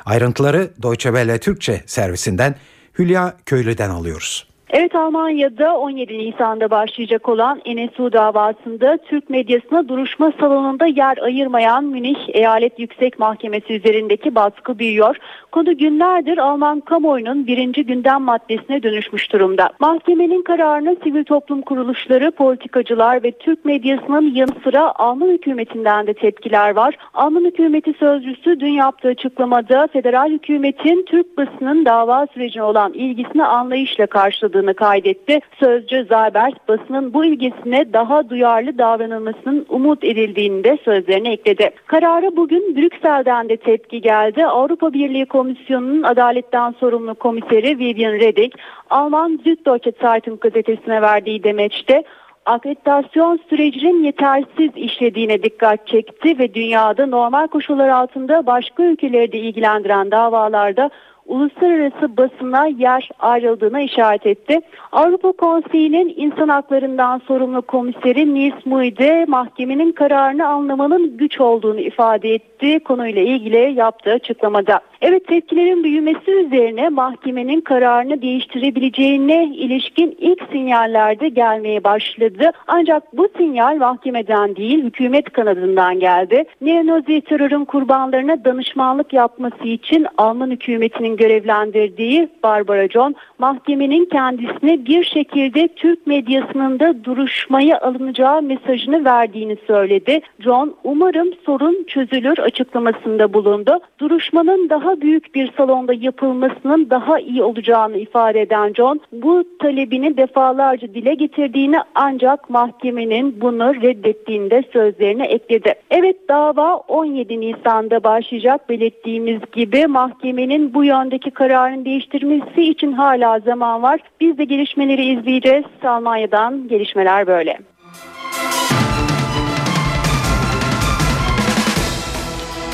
[0.04, 2.54] Ayrıntıları Deutsche Welle Türkçe servisinden
[2.98, 4.55] Hülya Köylü'den alıyoruz.
[4.70, 12.16] Evet Almanya'da 17 Nisan'da başlayacak olan NSU davasında Türk medyasına duruşma salonunda yer ayırmayan Münih
[12.28, 15.16] Eyalet Yüksek Mahkemesi üzerindeki baskı büyüyor.
[15.52, 19.70] Konu günlerdir Alman kamuoyunun birinci gündem maddesine dönüşmüş durumda.
[19.80, 26.76] Mahkemenin kararını sivil toplum kuruluşları, politikacılar ve Türk medyasının yanı sıra Alman hükümetinden de tepkiler
[26.76, 26.96] var.
[27.14, 34.06] Alman hükümeti sözcüsü dün yaptığı açıklamada federal hükümetin Türk basının dava sürecine olan ilgisini anlayışla
[34.06, 35.40] karşıladı yapıldığını kaydetti.
[35.60, 41.70] Sözcü Zabert basının bu ilgisine daha duyarlı davranılmasının umut edildiğini de sözlerine ekledi.
[41.86, 44.46] Karara bugün Brüksel'den de tepki geldi.
[44.46, 48.52] Avrupa Birliği Komisyonu'nun adaletten sorumlu komiseri Vivian Reding,
[48.90, 52.04] Alman Süddeutsche Zeitung gazetesine verdiği demeçte
[52.46, 60.10] akreditasyon sürecinin yetersiz işlediğine dikkat çekti ve dünyada normal koşullar altında başka ülkeleri de ilgilendiren
[60.10, 60.90] davalarda
[61.26, 64.60] uluslararası basına yer ayrıldığına işaret etti.
[64.92, 72.78] Avrupa Konseyi'nin insan haklarından sorumlu komiseri Nils Muide mahkemenin kararını anlamanın güç olduğunu ifade etti
[72.78, 74.80] konuyla ilgili yaptığı açıklamada.
[75.02, 82.50] Evet tepkilerin büyümesi üzerine mahkemenin kararını değiştirebileceğine ilişkin ilk sinyaller de gelmeye başladı.
[82.66, 86.44] Ancak bu sinyal mahkemeden değil hükümet kanadından geldi.
[86.60, 95.68] Neonazi terörün kurbanlarına danışmanlık yapması için Alman hükümetinin görevlendirdiği Barbara John mahkemenin kendisine bir şekilde
[95.68, 100.20] Türk medyasının da duruşmaya alınacağı mesajını verdiğini söyledi.
[100.40, 103.80] John umarım sorun çözülür açıklamasında bulundu.
[103.98, 110.94] Duruşmanın daha büyük bir salonda yapılmasının daha iyi olacağını ifade eden John bu talebini defalarca
[110.94, 115.74] dile getirdiğini ancak mahkemenin bunu reddettiğini de sözlerine ekledi.
[115.90, 123.82] Evet dava 17 Nisan'da başlayacak belirttiğimiz gibi mahkemenin bu yöndeki kararını değiştirmesi için hala zaman
[123.82, 124.00] var.
[124.20, 125.64] Biz de gelişmeleri izleyeceğiz.
[125.84, 127.58] Almanya'dan gelişmeler böyle.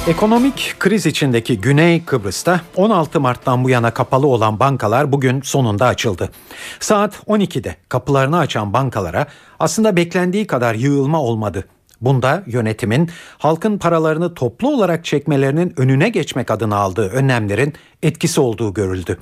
[0.08, 6.30] Ekonomik kriz içindeki Güney Kıbrıs'ta 16 Mart'tan bu yana kapalı olan bankalar bugün sonunda açıldı.
[6.80, 9.26] Saat 12'de kapılarını açan bankalara
[9.58, 11.64] aslında beklendiği kadar yığılma olmadı.
[12.02, 19.18] Bunda yönetimin halkın paralarını toplu olarak çekmelerinin önüne geçmek adına aldığı önlemlerin etkisi olduğu görüldü.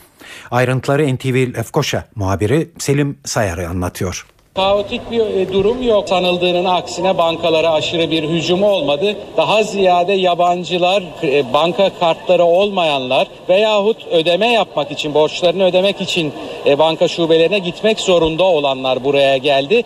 [0.51, 4.27] Ayrıntıları NTV Lefkoşa muhabiri Selim Sayar'ı anlatıyor.
[4.54, 6.08] Kaotik bir e, durum yok.
[6.08, 9.16] Sanıldığının aksine bankalara aşırı bir hücum olmadı.
[9.36, 16.32] Daha ziyade yabancılar, e, banka kartları olmayanlar veyahut ödeme yapmak için, borçlarını ödemek için
[16.66, 19.82] e, banka şubelerine gitmek zorunda olanlar buraya geldi.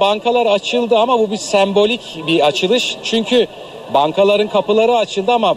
[0.00, 2.96] Bankalar açıldı ama bu bir sembolik bir açılış.
[3.02, 3.46] Çünkü
[3.94, 5.54] bankaların kapıları açıldı ama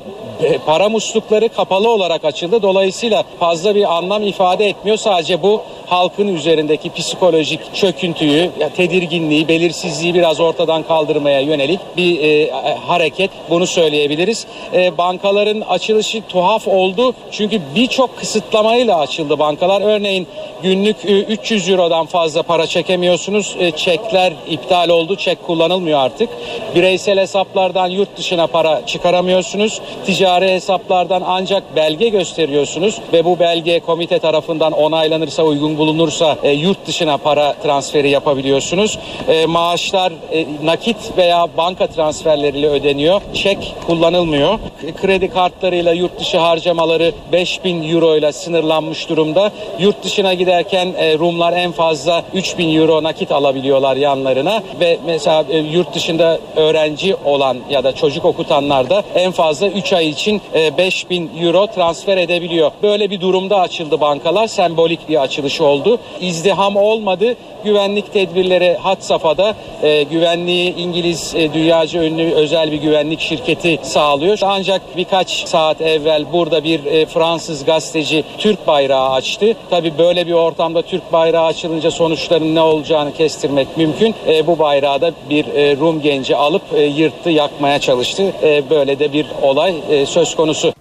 [0.66, 2.62] para muslukları kapalı olarak açıldı.
[2.62, 4.98] Dolayısıyla fazla bir anlam ifade etmiyor.
[4.98, 5.62] Sadece bu
[5.94, 13.32] halkın üzerindeki psikolojik çöküntüyü, tedirginliği, belirsizliği biraz ortadan kaldırmaya yönelik bir e, hareket.
[13.50, 14.48] Bunu söyleyebiliriz.
[14.74, 17.14] E, bankaların açılışı tuhaf oldu.
[17.32, 19.82] Çünkü birçok kısıtlamayla açıldı bankalar.
[19.82, 20.28] Örneğin
[20.64, 23.56] günlük e, 300 Euro'dan fazla para çekemiyorsunuz.
[23.60, 25.16] E, çekler iptal oldu.
[25.16, 26.30] Çek kullanılmıyor artık.
[26.76, 29.82] Bireysel hesaplardan yurt dışına para çıkaramıyorsunuz.
[30.06, 36.88] Ticari hesaplardan ancak belge gösteriyorsunuz ve bu belge komite tarafından onaylanırsa uygun bulunursa e, yurt
[36.88, 39.00] dışına para transferi yapabiliyorsunuz.
[39.28, 43.22] E, maaşlar e, nakit veya banka transferleriyle ödeniyor.
[43.34, 44.60] Çek kullanılmıyor.
[45.02, 49.52] Kredi kartlarıyla yurt dışı harcamaları 5000 euro ile sınırlanmış durumda.
[49.80, 55.58] Yurt dışına giderken e, Rumlar en fazla 3000 euro nakit alabiliyorlar yanlarına ve mesela e,
[55.58, 60.78] yurt dışında öğrenci olan ya da çocuk okutanlar da en fazla 3 ay için e,
[60.78, 62.72] 5000 euro transfer edebiliyor.
[62.84, 64.48] Böyle bir durumda açıldı bankalar.
[64.48, 65.73] Sembolik bir açılış oldu.
[66.22, 67.36] İzdiham olmadı.
[67.64, 69.56] Güvenlik tedbirleri hat safhada.
[69.84, 74.40] E, güvenliği İngiliz e, dünyaca ünlü özel bir güvenlik şirketi sağlıyor.
[74.42, 79.56] Ancak birkaç saat evvel burada bir e, Fransız gazeteci Türk bayrağı açtı.
[79.70, 84.16] Tabi böyle bir ortamda Türk bayrağı açılınca sonuçların ne olacağını kestirmek mümkün.
[84.28, 88.24] E, bu bayrağı da bir e, Rum genci alıp e, yırttı, yakmaya çalıştı.
[88.44, 90.74] E, böyle de bir olay e, söz konusu.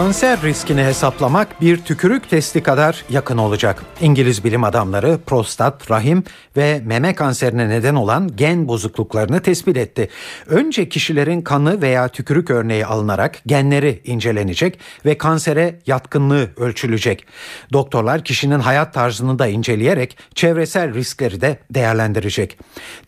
[0.00, 3.82] Kanser riskini hesaplamak bir tükürük testi kadar yakın olacak.
[4.00, 6.24] İngiliz bilim adamları prostat, rahim
[6.56, 10.08] ve meme kanserine neden olan gen bozukluklarını tespit etti.
[10.46, 17.26] Önce kişilerin kanı veya tükürük örneği alınarak genleri incelenecek ve kansere yatkınlığı ölçülecek.
[17.72, 22.58] Doktorlar kişinin hayat tarzını da inceleyerek çevresel riskleri de değerlendirecek.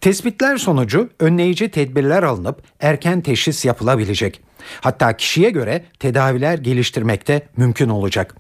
[0.01, 4.52] Tespitler sonucu önleyici tedbirler alınıp erken teşhis yapılabilecek.
[4.81, 8.35] Hatta kişiye göre tedaviler geliştirmekte mümkün olacak.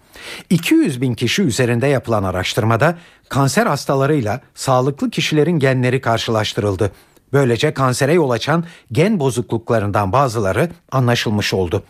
[0.50, 2.98] 200 bin kişi üzerinde yapılan araştırmada
[3.28, 6.92] kanser hastalarıyla sağlıklı kişilerin genleri karşılaştırıldı.
[7.32, 11.84] Böylece kansere yol açan gen bozukluklarından bazıları anlaşılmış oldu.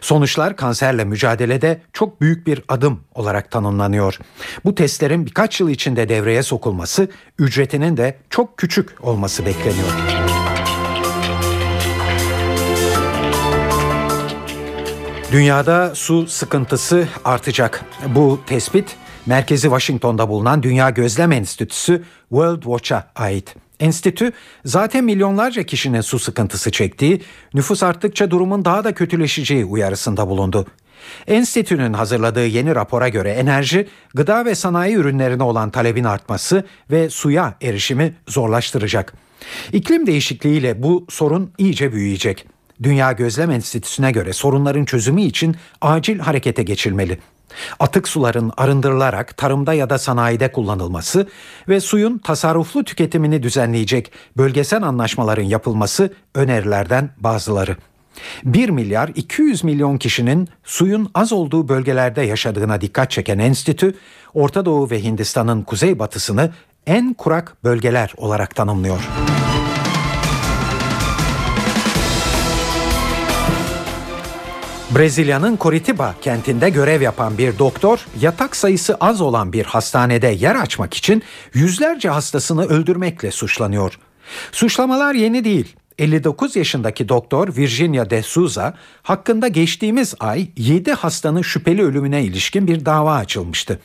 [0.00, 4.18] Sonuçlar kanserle mücadelede çok büyük bir adım olarak tanımlanıyor.
[4.64, 7.08] Bu testlerin birkaç yıl içinde devreye sokulması,
[7.38, 10.29] ücretinin de çok küçük olması bekleniyor.
[15.32, 17.84] Dünyada su sıkıntısı artacak.
[18.14, 23.54] Bu tespit merkezi Washington'da bulunan Dünya Gözlem Enstitüsü World Watch'a ait.
[23.80, 24.32] Enstitü
[24.64, 27.22] zaten milyonlarca kişinin su sıkıntısı çektiği,
[27.54, 30.66] nüfus arttıkça durumun daha da kötüleşeceği uyarısında bulundu.
[31.26, 37.54] Enstitünün hazırladığı yeni rapora göre enerji, gıda ve sanayi ürünlerine olan talebin artması ve suya
[37.62, 39.14] erişimi zorlaştıracak.
[39.72, 42.46] İklim değişikliğiyle bu sorun iyice büyüyecek.
[42.82, 47.18] Dünya Gözlem Enstitüsü'ne göre sorunların çözümü için acil harekete geçilmeli.
[47.80, 51.26] Atık suların arındırılarak tarımda ya da sanayide kullanılması
[51.68, 57.76] ve suyun tasarruflu tüketimini düzenleyecek bölgesel anlaşmaların yapılması önerilerden bazıları.
[58.44, 63.94] 1 milyar 200 milyon kişinin suyun az olduğu bölgelerde yaşadığına dikkat çeken enstitü,
[64.34, 66.50] Orta Doğu ve Hindistan'ın kuzeybatısını
[66.86, 69.00] en kurak bölgeler olarak tanımlıyor.
[74.96, 80.94] Brezilya'nın Curitiba kentinde görev yapan bir doktor yatak sayısı az olan bir hastanede yer açmak
[80.94, 81.22] için
[81.54, 83.98] yüzlerce hastasını öldürmekle suçlanıyor.
[84.52, 85.76] Suçlamalar yeni değil.
[85.98, 92.84] 59 yaşındaki doktor Virginia de Souza hakkında geçtiğimiz ay 7 hastanın şüpheli ölümüne ilişkin bir
[92.84, 93.80] dava açılmıştı.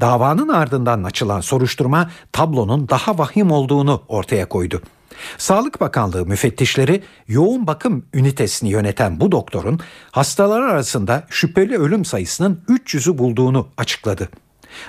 [0.00, 4.82] Davanın ardından açılan soruşturma tablonun daha vahim olduğunu ortaya koydu.
[5.38, 13.18] Sağlık Bakanlığı müfettişleri yoğun bakım ünitesini yöneten bu doktorun hastalar arasında şüpheli ölüm sayısının 300'ü
[13.18, 14.28] bulduğunu açıkladı.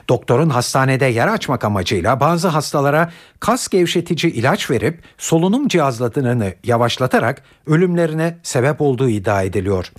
[0.10, 8.38] Doktorun hastanede yer açmak amacıyla bazı hastalara kas gevşetici ilaç verip solunum cihazlarını yavaşlatarak ölümlerine
[8.44, 9.92] sebep olduğu iddia ediliyor.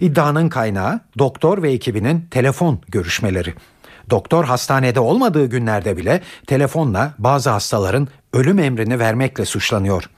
[0.00, 3.54] İddianın kaynağı doktor ve ekibinin telefon görüşmeleri.
[4.10, 10.10] Doktor hastanede olmadığı günlerde bile telefonla bazı hastaların ölüm emrini vermekle suçlanıyor.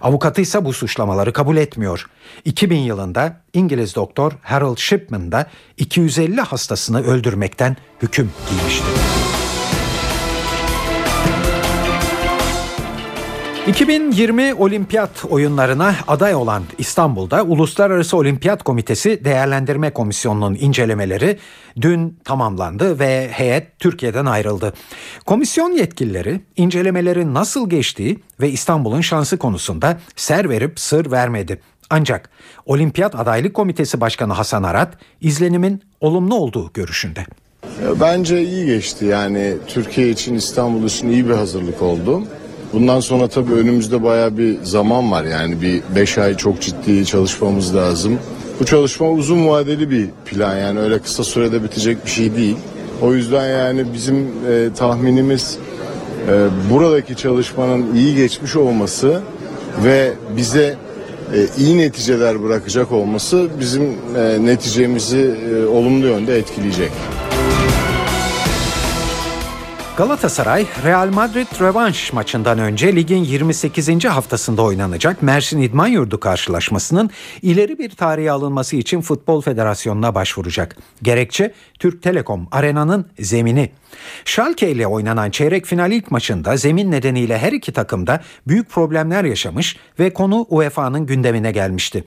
[0.00, 2.06] Avukatı ise bu suçlamaları kabul etmiyor.
[2.44, 8.84] 2000 yılında İngiliz doktor Harold Shipman da 250 hastasını öldürmekten hüküm giymişti.
[13.66, 21.38] 2020 olimpiyat oyunlarına aday olan İstanbul'da Uluslararası Olimpiyat Komitesi Değerlendirme Komisyonu'nun incelemeleri
[21.80, 24.72] dün tamamlandı ve heyet Türkiye'den ayrıldı.
[25.26, 31.60] Komisyon yetkilileri incelemelerin nasıl geçtiği ve İstanbul'un şansı konusunda ser verip sır vermedi.
[31.90, 32.30] Ancak
[32.66, 37.26] Olimpiyat Adaylık Komitesi Başkanı Hasan Arat izlenimin olumlu olduğu görüşünde.
[38.00, 42.24] Bence iyi geçti yani Türkiye için İstanbul için iyi bir hazırlık oldu.
[42.74, 47.76] Bundan sonra tabii önümüzde baya bir zaman var yani bir 5 ay çok ciddi çalışmamız
[47.76, 48.18] lazım.
[48.60, 52.56] Bu çalışma uzun vadeli bir plan yani öyle kısa sürede bitecek bir şey değil.
[53.02, 54.16] O yüzden yani bizim
[54.50, 55.58] e, tahminimiz
[56.28, 59.20] e, buradaki çalışmanın iyi geçmiş olması
[59.84, 60.76] ve bize
[61.34, 63.82] e, iyi neticeler bırakacak olması bizim
[64.16, 66.90] e, neticemizi e, olumlu yönde etkileyecek.
[69.96, 74.04] Galatasaray, Real Madrid rövanş maçından önce ligin 28.
[74.04, 77.10] haftasında oynanacak Mersin İdman Yurdu karşılaşmasının
[77.42, 80.76] ileri bir tarihe alınması için Futbol Federasyonu'na başvuracak.
[81.02, 83.70] Gerekçe Türk Telekom Arena'nın zemini.
[84.24, 89.76] Schalke ile oynanan çeyrek final ilk maçında zemin nedeniyle her iki takımda büyük problemler yaşamış
[89.98, 92.04] ve konu UEFA'nın gündemine gelmişti.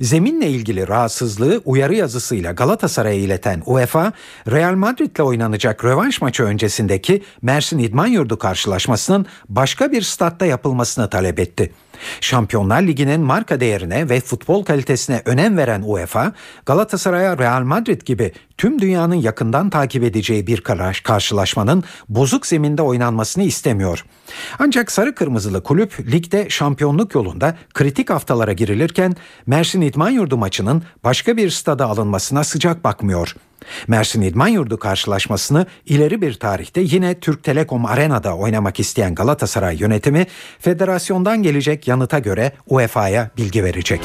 [0.00, 4.12] Zeminle ilgili rahatsızlığı uyarı yazısıyla Galatasaray'a ileten UEFA,
[4.50, 11.10] Real Madrid ile oynanacak rövanş maçı öncesindeki Mersin İdman Yurdu karşılaşmasının başka bir statta yapılmasını
[11.10, 11.72] talep etti.
[12.20, 16.32] Şampiyonlar Ligi'nin marka değerine ve futbol kalitesine önem veren UEFA,
[16.66, 20.60] Galatasaray'a Real Madrid gibi tüm dünyanın yakından takip edeceği bir
[21.04, 24.04] karşılaşmanın bozuk zeminde oynanmasını istemiyor.
[24.58, 31.36] Ancak sarı kırmızılı kulüp ligde şampiyonluk yolunda kritik haftalara girilirken Mersin İdman Yurdu maçının başka
[31.36, 33.34] bir stada alınmasına sıcak bakmıyor.
[33.88, 40.26] Mersin İdman Yurdu karşılaşmasını ileri bir tarihte yine Türk Telekom Arena'da oynamak isteyen Galatasaray yönetimi
[40.58, 44.00] federasyondan gelecek yanıta göre UEFA'ya bilgi verecek.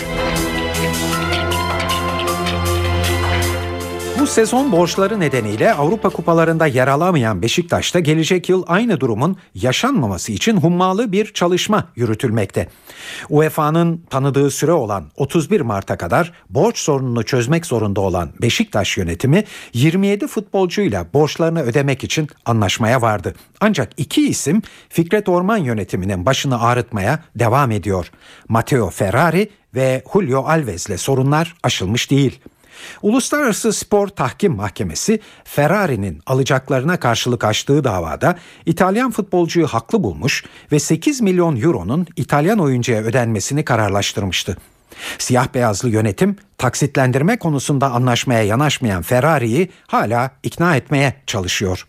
[4.25, 10.57] Bu sezon borçları nedeniyle Avrupa kupalarında yer alamayan Beşiktaş'ta gelecek yıl aynı durumun yaşanmaması için
[10.57, 12.69] hummalı bir çalışma yürütülmekte.
[13.29, 20.27] UEFA'nın tanıdığı süre olan 31 Mart'a kadar borç sorununu çözmek zorunda olan Beşiktaş yönetimi 27
[20.27, 23.35] futbolcuyla borçlarını ödemek için anlaşmaya vardı.
[23.59, 28.11] Ancak iki isim Fikret Orman yönetiminin başını ağrıtmaya devam ediyor.
[28.49, 32.39] Matteo Ferrari ve Julio Alves'le sorunlar aşılmış değil.
[33.01, 41.21] Uluslararası Spor Tahkim Mahkemesi Ferrari'nin alacaklarına karşılık açtığı davada İtalyan futbolcuyu haklı bulmuş ve 8
[41.21, 44.57] milyon euronun İtalyan oyuncuya ödenmesini kararlaştırmıştı.
[45.17, 51.87] Siyah beyazlı yönetim taksitlendirme konusunda anlaşmaya yanaşmayan Ferrari'yi hala ikna etmeye çalışıyor.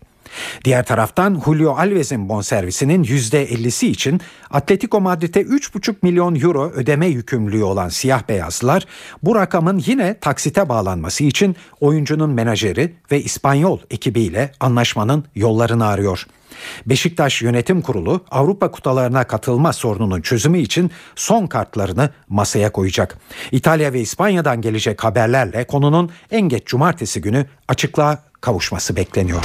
[0.63, 7.89] Diğer taraftan Julio Alves'in bonservisinin %50'si için Atletico Madrid'e 3,5 milyon euro ödeme yükümlülüğü olan
[7.89, 8.85] siyah beyazlılar
[9.23, 16.25] bu rakamın yine taksite bağlanması için oyuncunun menajeri ve İspanyol ekibiyle anlaşmanın yollarını arıyor.
[16.85, 23.17] Beşiktaş Yönetim Kurulu Avrupa kutalarına katılma sorununun çözümü için son kartlarını masaya koyacak.
[23.51, 29.43] İtalya ve İspanya'dan gelecek haberlerle konunun en geç cumartesi günü açıklığa kavuşması bekleniyor.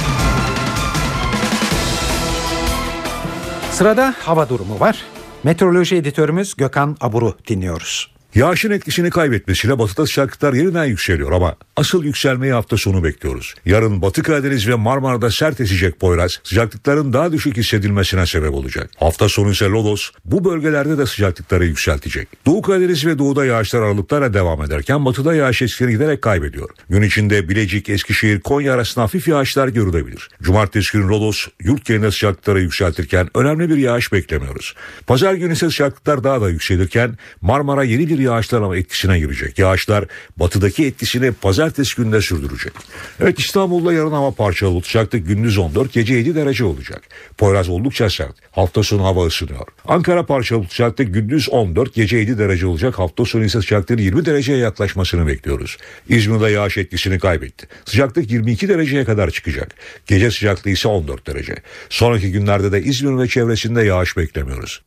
[3.73, 5.03] Sırada hava durumu var.
[5.43, 8.12] Meteoroloji editörümüz Gökhan Abur'u dinliyoruz.
[8.35, 13.53] Yağışın etkisini kaybetmesiyle batıda sıcaklıklar yeniden yükseliyor ama asıl yükselmeyi hafta sonu bekliyoruz.
[13.65, 18.89] Yarın Batı Karadeniz ve Marmara'da sert esecek Poyraz sıcaklıkların daha düşük hissedilmesine sebep olacak.
[18.97, 22.27] Hafta sonu ise Lodos bu bölgelerde de sıcaklıkları yükseltecek.
[22.45, 26.69] Doğu Karadeniz ve Doğu'da yağışlar aralıklarla devam ederken batıda yağış etkisini giderek kaybediyor.
[26.89, 30.29] Gün içinde Bilecik, Eskişehir, Konya arasında hafif yağışlar görülebilir.
[30.41, 34.75] Cumartesi günü Lodos yurt genelinde sıcaklıkları yükseltirken önemli bir yağış beklemiyoruz.
[35.07, 39.59] Pazar günü ise sıcaklıklar daha da yükselirken Marmara yeni bir yağışlar ama etkisine girecek.
[39.59, 40.05] Yağışlar
[40.37, 42.73] batıdaki etkisini pazartesi günde sürdürecek.
[43.19, 45.27] Evet İstanbul'da yarın hava parçalı olacaktık.
[45.27, 47.01] Gündüz 14, gece 7 derece olacak.
[47.37, 48.35] Poyraz oldukça sert.
[48.51, 49.67] Hafta sonu hava ısınıyor.
[49.87, 51.13] Ankara parçalı olacaktık.
[51.13, 52.99] Gündüz 14, gece 7 derece olacak.
[52.99, 55.77] Hafta sonu ise sıcaklığın 20 dereceye yaklaşmasını bekliyoruz.
[56.09, 57.67] İzmir'de yağış etkisini kaybetti.
[57.85, 59.75] Sıcaklık 22 dereceye kadar çıkacak.
[60.07, 61.55] Gece sıcaklığı ise 14 derece.
[61.89, 64.81] Sonraki günlerde de İzmir ve çevresinde yağış beklemiyoruz.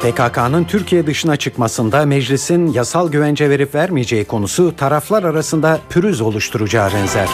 [0.00, 7.28] PKK'nın Türkiye dışına çıkmasında meclisin yasal güvence verip vermeyeceği konusu taraflar arasında pürüz oluşturacağı benzer.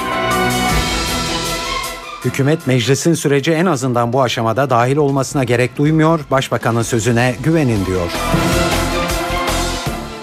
[2.25, 8.11] Hükümet meclisin sürece en azından bu aşamada dahil olmasına gerek duymuyor, başbakanın sözüne güvenin diyor.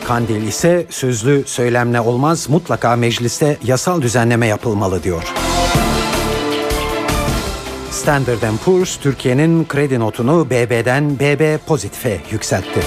[0.08, 5.24] Kandil ise sözlü söylemle olmaz mutlaka mecliste yasal düzenleme yapılmalı diyor.
[7.94, 12.80] Standard Poor's Türkiye'nin kredi notunu BB'den BB pozitife yükseltti.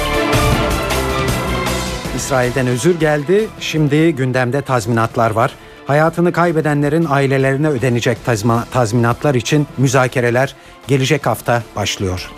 [2.16, 3.48] İsrail'den özür geldi.
[3.60, 5.52] Şimdi gündemde tazminatlar var.
[5.86, 8.18] Hayatını kaybedenlerin ailelerine ödenecek
[8.72, 10.54] tazminatlar için müzakereler
[10.86, 12.30] gelecek hafta başlıyor.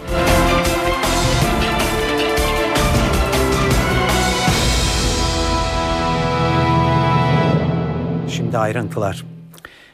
[8.28, 9.37] Şimdi ayrıntılar.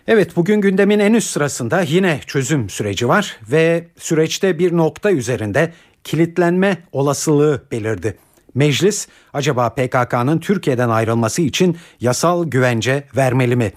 [0.07, 5.73] Evet bugün gündemin en üst sırasında yine çözüm süreci var ve süreçte bir nokta üzerinde
[6.05, 8.19] kilitlenme olasılığı belirdi.
[8.55, 13.73] Meclis acaba PKK'nın Türkiye'den ayrılması için yasal güvence vermeli mi?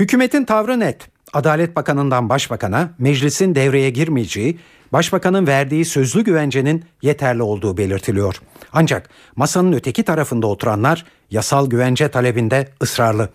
[0.00, 1.08] Hükümetin tavrı net.
[1.32, 4.58] Adalet Bakanı'ndan Başbakan'a meclisin devreye girmeyeceği,
[4.92, 8.36] Başbakanın verdiği sözlü güvencenin yeterli olduğu belirtiliyor.
[8.72, 13.28] Ancak masanın öteki tarafında oturanlar yasal güvence talebinde ısrarlı.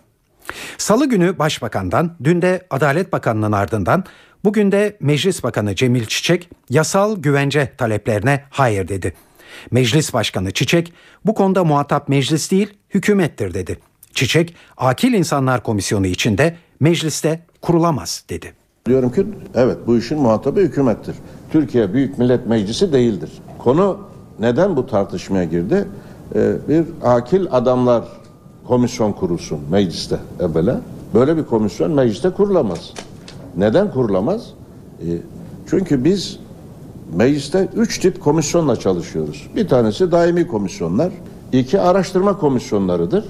[0.78, 4.04] Salı günü Başbakan'dan, dün de Adalet Bakanı'nın ardından,
[4.44, 9.14] bugün de Meclis Bakanı Cemil Çiçek yasal güvence taleplerine hayır dedi.
[9.70, 10.92] Meclis Başkanı Çiçek
[11.26, 13.78] bu konuda muhatap meclis değil hükümettir dedi.
[14.14, 18.52] Çiçek Akil İnsanlar Komisyonu içinde mecliste kurulamaz dedi.
[18.86, 21.16] Diyorum ki evet bu işin muhatabı hükümettir.
[21.52, 23.30] Türkiye Büyük Millet Meclisi değildir.
[23.58, 25.88] Konu neden bu tartışmaya girdi?
[26.34, 28.04] Ee, bir akil adamlar
[28.68, 30.80] komisyon kurulsun mecliste evvela.
[31.14, 32.92] Böyle bir komisyon mecliste kurulamaz.
[33.56, 34.50] Neden kurulamaz?
[35.00, 35.04] Ee,
[35.66, 36.38] çünkü biz
[37.14, 39.48] mecliste üç tip komisyonla çalışıyoruz.
[39.56, 41.12] Bir tanesi daimi komisyonlar,
[41.52, 43.24] iki araştırma komisyonlarıdır.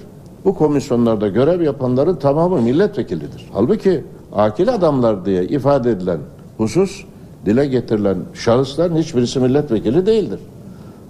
[0.45, 3.49] Bu komisyonlarda görev yapanların tamamı milletvekilidir.
[3.53, 6.19] Halbuki akil adamlar diye ifade edilen
[6.57, 7.05] husus,
[7.47, 10.41] dile getirilen şahısların hiçbirisi milletvekili değildir.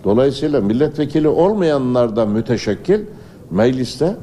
[0.05, 3.01] Dolayısıyla milletvekili olmayanlar da müteşekkil
[3.53, 4.17] mecliste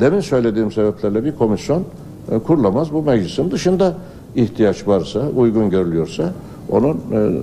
[0.00, 1.84] demin söylediğim sebeplerle bir komisyon
[2.30, 2.92] e, kurulamaz.
[2.92, 3.94] Bu meclisin dışında
[4.36, 6.32] ihtiyaç varsa, uygun görülüyorsa
[6.70, 7.42] onun e,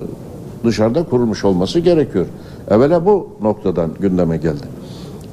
[0.63, 2.25] dışarıda kurulmuş olması gerekiyor.
[2.69, 4.63] Evvela bu noktadan gündeme geldi.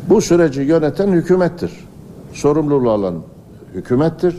[0.08, 1.72] Bu süreci yöneten hükümettir.
[2.32, 3.14] Sorumluluğu alan
[3.74, 4.36] hükümettir.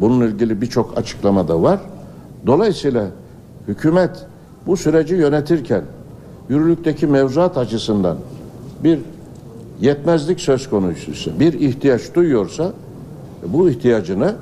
[0.00, 1.80] Bununla ilgili birçok açıklama da var.
[2.46, 3.06] Dolayısıyla
[3.68, 4.26] hükümet
[4.66, 5.82] bu süreci yönetirken
[6.48, 8.16] yürürlükteki mevzuat açısından
[8.84, 8.98] bir
[9.80, 12.72] yetmezlik söz konusuysa, bir ihtiyaç duyuyorsa
[13.46, 14.34] bu ihtiyacını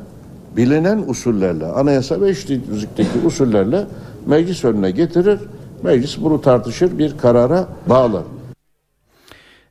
[0.56, 3.86] bilinen usullerle, anayasa ve eşitlikteki usullerle
[4.26, 5.38] meclis önüne getirir.
[5.82, 8.22] Meclis bunu tartışır, bir karara bağlar.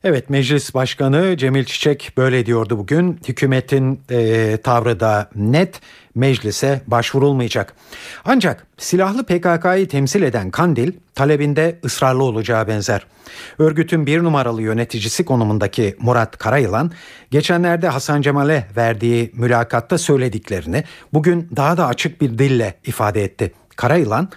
[0.04, 3.20] Evet Meclis Başkanı Cemil Çiçek böyle diyordu bugün.
[3.28, 5.80] Hükümetin e, tavrı da net
[6.14, 7.74] meclise başvurulmayacak.
[8.24, 13.06] Ancak silahlı PKK'yı temsil eden Kandil talebinde ısrarlı olacağı benzer.
[13.58, 16.92] Örgütün bir numaralı yöneticisi konumundaki Murat Karayılan
[17.30, 23.52] geçenlerde Hasan Cemal'e verdiği mülakatta söylediklerini bugün daha da açık bir dille ifade etti.
[23.76, 24.28] Karayılan,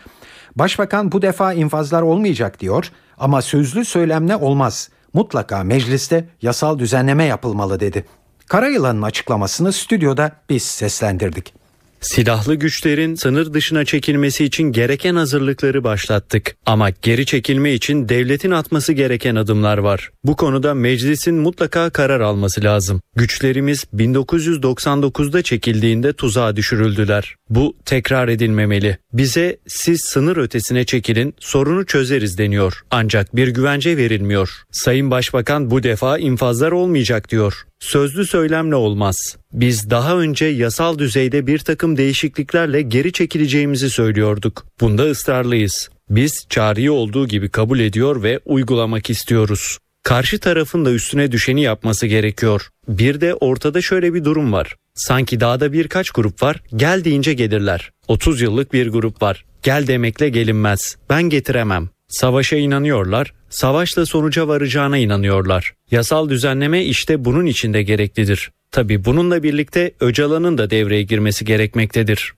[0.56, 7.80] Başbakan bu defa infazlar olmayacak diyor ama sözlü söylemle olmaz mutlaka mecliste yasal düzenleme yapılmalı
[7.80, 8.06] dedi.
[8.48, 11.63] Karayılan'ın açıklamasını stüdyoda biz seslendirdik.
[12.04, 16.56] Silahlı güçlerin sınır dışına çekilmesi için gereken hazırlıkları başlattık.
[16.66, 20.12] Ama geri çekilme için devletin atması gereken adımlar var.
[20.24, 23.02] Bu konuda meclisin mutlaka karar alması lazım.
[23.16, 27.36] Güçlerimiz 1999'da çekildiğinde tuzağa düşürüldüler.
[27.50, 28.98] Bu tekrar edilmemeli.
[29.14, 32.82] Bize siz sınır ötesine çekilin, sorunu çözeriz deniyor.
[32.92, 34.50] Ancak bir güvence verilmiyor.
[34.72, 37.64] Sayın Başbakan bu defa infazlar olmayacak diyor.
[37.80, 39.38] Sözlü söylemle olmaz.
[39.54, 44.66] Biz daha önce yasal düzeyde bir takım değişikliklerle geri çekileceğimizi söylüyorduk.
[44.82, 45.90] Bunda ısrarlıyız.
[46.10, 49.78] Biz çağrıyı olduğu gibi kabul ediyor ve uygulamak istiyoruz.
[50.04, 52.70] Karşı tarafın da üstüne düşeni yapması gerekiyor.
[52.88, 54.76] Bir de ortada şöyle bir durum var.
[54.96, 57.92] Sanki dağda birkaç grup var, gel deyince gelirler.
[58.08, 59.46] 30 yıllık bir grup var.
[59.64, 60.96] Gel demekle gelinmez.
[61.10, 61.90] Ben getiremem.
[62.08, 65.74] Savaşa inanıyorlar, savaşla sonuca varacağına inanıyorlar.
[65.92, 68.52] Yasal düzenleme işte bunun içinde gereklidir.
[68.74, 72.34] Tabi bununla birlikte Öcalan'ın da devreye girmesi gerekmektedir.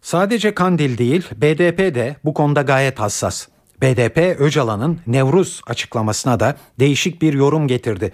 [0.00, 3.48] Sadece Kandil değil, BDP de bu konuda gayet hassas.
[3.82, 8.12] BDP Öcalan'ın Nevruz açıklamasına da değişik bir yorum getirdi.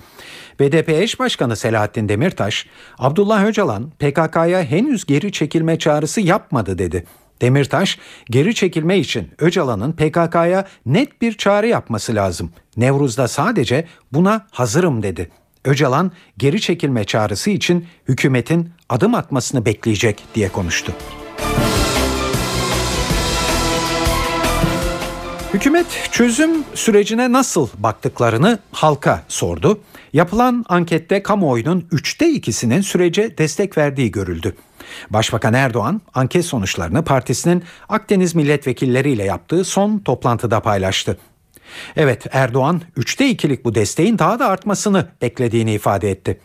[0.61, 2.67] BDP eş başkanı Selahattin Demirtaş,
[2.99, 7.05] Abdullah Öcalan PKK'ya henüz geri çekilme çağrısı yapmadı dedi.
[7.43, 7.99] Demirtaş,
[8.31, 12.53] geri çekilme için Öcalan'ın PKK'ya net bir çağrı yapması lazım.
[12.77, 15.31] Nevruz'da sadece buna hazırım dedi.
[15.65, 20.93] Öcalan geri çekilme çağrısı için hükümetin adım atmasını bekleyecek diye konuştu.
[25.55, 29.81] Hükümet çözüm sürecine nasıl baktıklarını halka sordu.
[30.13, 34.57] Yapılan ankette kamuoyunun üçte ikisinin sürece destek verdiği görüldü.
[35.11, 41.19] Başbakan Erdoğan anket sonuçlarını partisinin Akdeniz milletvekilleriyle yaptığı son toplantıda paylaştı.
[41.97, 46.39] Evet Erdoğan 3'te 2'lik bu desteğin daha da artmasını beklediğini ifade etti.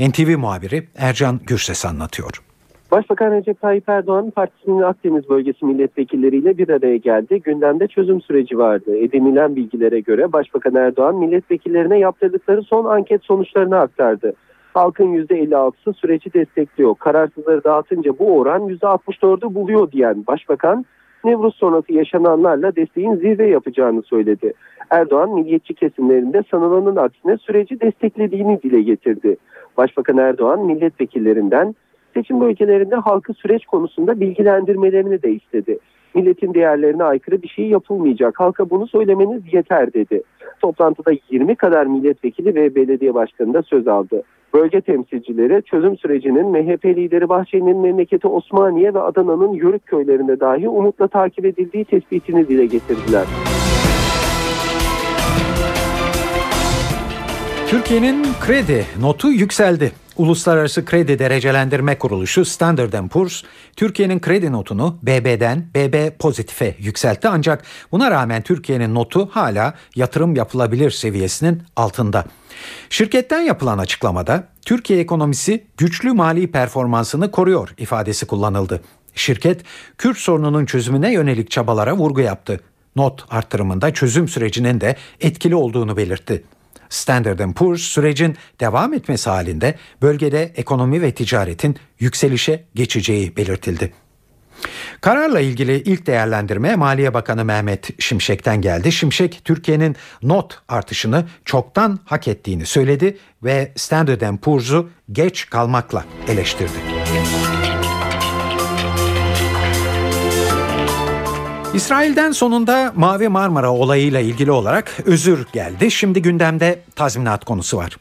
[0.00, 2.42] NTV muhabiri Ercan Gürses anlatıyor.
[2.90, 7.42] Başbakan Recep Tayyip Erdoğan partisinin Akdeniz bölgesi milletvekilleriyle bir araya geldi.
[7.42, 8.96] Gündemde çözüm süreci vardı.
[8.96, 14.32] Edinilen bilgilere göre Başbakan Erdoğan milletvekillerine yaptırdıkları son anket sonuçlarını aktardı.
[14.74, 16.94] Halkın %56'sı süreci destekliyor.
[16.94, 20.84] Kararsızları dağıtınca bu oran %64'ü buluyor diyen Başbakan
[21.26, 24.52] Nevruz sonrası yaşananlarla desteğin zirve yapacağını söyledi.
[24.90, 29.36] Erdoğan milliyetçi kesimlerinde sanılanın aksine süreci desteklediğini dile getirdi.
[29.76, 31.74] Başbakan Erdoğan milletvekillerinden
[32.14, 35.78] seçim bölgelerinde halkı süreç konusunda bilgilendirmelerini de istedi.
[36.14, 38.40] Milletin değerlerine aykırı bir şey yapılmayacak.
[38.40, 40.22] Halka bunu söylemeniz yeter dedi.
[40.60, 44.22] Toplantıda 20 kadar milletvekili ve belediye başkanı da söz aldı.
[44.56, 51.08] Bölge temsilcileri çözüm sürecinin MHP lideri Bahçeli'nin memleketi Osmaniye ve Adana'nın Yörük köylerinde dahi umutla
[51.08, 53.24] takip edildiği tespitini dile getirdiler.
[57.68, 59.92] Türkiye'nin kredi notu yükseldi.
[60.16, 63.42] Uluslararası Kredi Derecelendirme Kuruluşu Standard Poor's
[63.76, 70.90] Türkiye'nin kredi notunu BB'den BB pozitife yükseltti ancak buna rağmen Türkiye'nin notu hala yatırım yapılabilir
[70.90, 72.24] seviyesinin altında.
[72.90, 78.80] Şirketten yapılan açıklamada Türkiye ekonomisi güçlü mali performansını koruyor ifadesi kullanıldı.
[79.14, 79.62] Şirket
[79.98, 82.60] Kürt sorununun çözümüne yönelik çabalara vurgu yaptı.
[82.96, 86.42] Not artırımında çözüm sürecinin de etkili olduğunu belirtti.
[86.88, 93.92] Standard Poor's sürecin devam etmesi halinde bölgede ekonomi ve ticaretin yükselişe geçeceği belirtildi.
[95.00, 98.92] Kararla ilgili ilk değerlendirme Maliye Bakanı Mehmet Şimşek'ten geldi.
[98.92, 106.78] Şimşek Türkiye'nin not artışını çoktan hak ettiğini söyledi ve Standard Poor's'u geç kalmakla eleştirdi.
[111.76, 115.90] İsrail'den sonunda Mavi Marmara olayıyla ilgili olarak özür geldi.
[115.90, 117.96] Şimdi gündemde tazminat konusu var.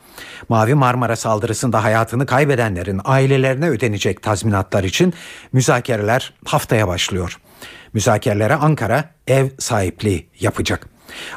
[0.49, 5.13] Mavi Marmara saldırısında hayatını kaybedenlerin ailelerine ödenecek tazminatlar için
[5.53, 7.37] müzakereler haftaya başlıyor.
[7.93, 10.87] Müzakerelere Ankara ev sahipliği yapacak.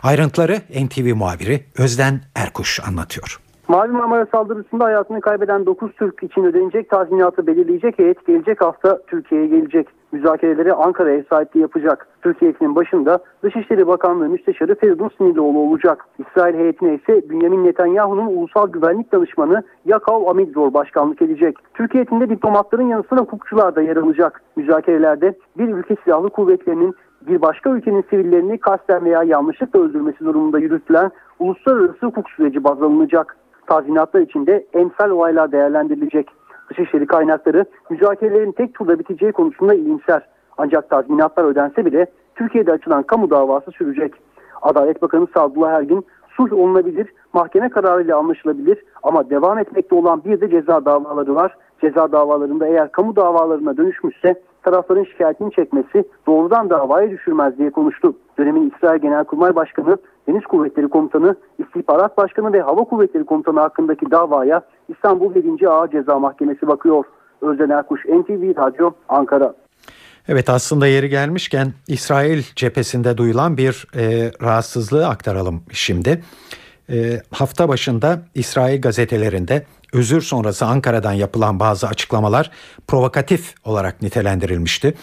[0.03, 3.41] Ayrıntıları NTV muhabiri Özden Erkuş anlatıyor.
[3.69, 9.47] Mavi Marmara saldırısında hayatını kaybeden 9 Türk için ödenecek tazminatı belirleyecek heyet gelecek hafta Türkiye'ye
[9.47, 9.98] gelecek.
[10.13, 12.09] Müzakereleri Ankara ev sahipliği yapacak.
[12.23, 16.05] Türkiye'nin başında Dışişleri Bakanlığı Müsteşarı Feridun Sinirlioğlu olacak.
[16.19, 21.57] İsrail heyetine ise Bünyamin Netanyahu'nun ulusal güvenlik danışmanı Yakov Amigdor başkanlık edecek.
[21.75, 24.43] Türkiye'nin diplomatların yanı sıra hukukçular da yer alacak.
[24.57, 26.95] Müzakerelerde bir ülke silahlı kuvvetlerinin
[27.27, 33.37] bir başka ülkenin sivillerini kasten veya yanlışlıkla öldürmesi durumunda yürütülen uluslararası hukuk süreci baz alınacak.
[33.67, 36.38] Tazminatlar içinde emsal olaylar değerlendirilecek.
[36.71, 40.29] Dışişleri kaynakları müzakerelerin tek turda biteceği konusunda iyimser.
[40.59, 44.15] Ancak tazminatlar ödense bile Türkiye'de açılan kamu davası sürecek.
[44.63, 46.07] Adalet Bakanı Sadullah Ergin
[46.37, 51.57] sulh olunabilir, mahkeme kararıyla anlaşılabilir ama devam etmekte olan bir de ceza davaları var.
[51.81, 58.15] Ceza davalarında eğer kamu davalarına dönüşmüşse tarafların şikayetini çekmesi doğrudan davaya düşürmez diye konuştu.
[58.39, 59.99] Dönemin İsrail Genelkurmay Başkanı,
[60.29, 65.67] Deniz Kuvvetleri Komutanı, İstihbarat Başkanı ve Hava Kuvvetleri Komutanı hakkındaki davaya İstanbul 1.
[65.67, 67.05] Ağır Ceza Mahkemesi bakıyor.
[67.43, 69.55] Özden Erkuş, NTV Radyo, Ankara.
[70.29, 76.23] Evet aslında yeri gelmişken İsrail cephesinde duyulan bir e, rahatsızlığı aktaralım şimdi.
[76.91, 76.97] E,
[77.31, 79.63] hafta başında İsrail gazetelerinde
[79.93, 82.51] özür sonrası Ankara'dan yapılan bazı açıklamalar
[82.89, 84.95] provokatif olarak nitelendirilmişti.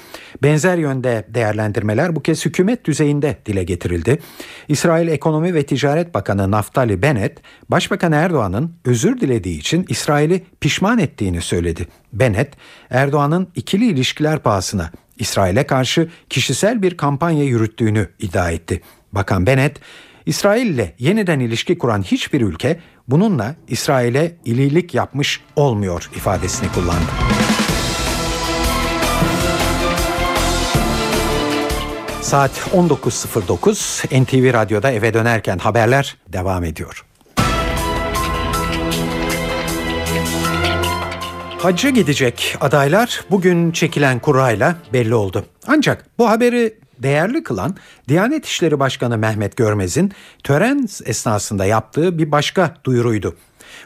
[0.43, 4.19] Benzer yönde değerlendirmeler bu kez hükümet düzeyinde dile getirildi.
[4.67, 11.41] İsrail Ekonomi ve Ticaret Bakanı Naftali Bennett, Başbakan Erdoğan'ın özür dilediği için İsrail'i pişman ettiğini
[11.41, 11.88] söyledi.
[12.13, 12.53] Bennett,
[12.89, 18.81] Erdoğan'ın ikili ilişkiler pahasına İsrail'e karşı kişisel bir kampanya yürüttüğünü iddia etti.
[19.11, 19.79] Bakan Bennett,
[20.25, 27.11] İsrail ile yeniden ilişki kuran hiçbir ülke bununla İsrail'e ililik yapmış olmuyor ifadesini kullandı.
[32.21, 37.05] Saat 19.09 NTV Radyo'da eve dönerken haberler devam ediyor.
[41.65, 45.45] Hacca gidecek adaylar bugün çekilen kurayla belli oldu.
[45.67, 47.75] Ancak bu haberi değerli kılan
[48.07, 50.11] Diyanet İşleri Başkanı Mehmet Görmez'in
[50.43, 53.35] tören esnasında yaptığı bir başka duyuruydu.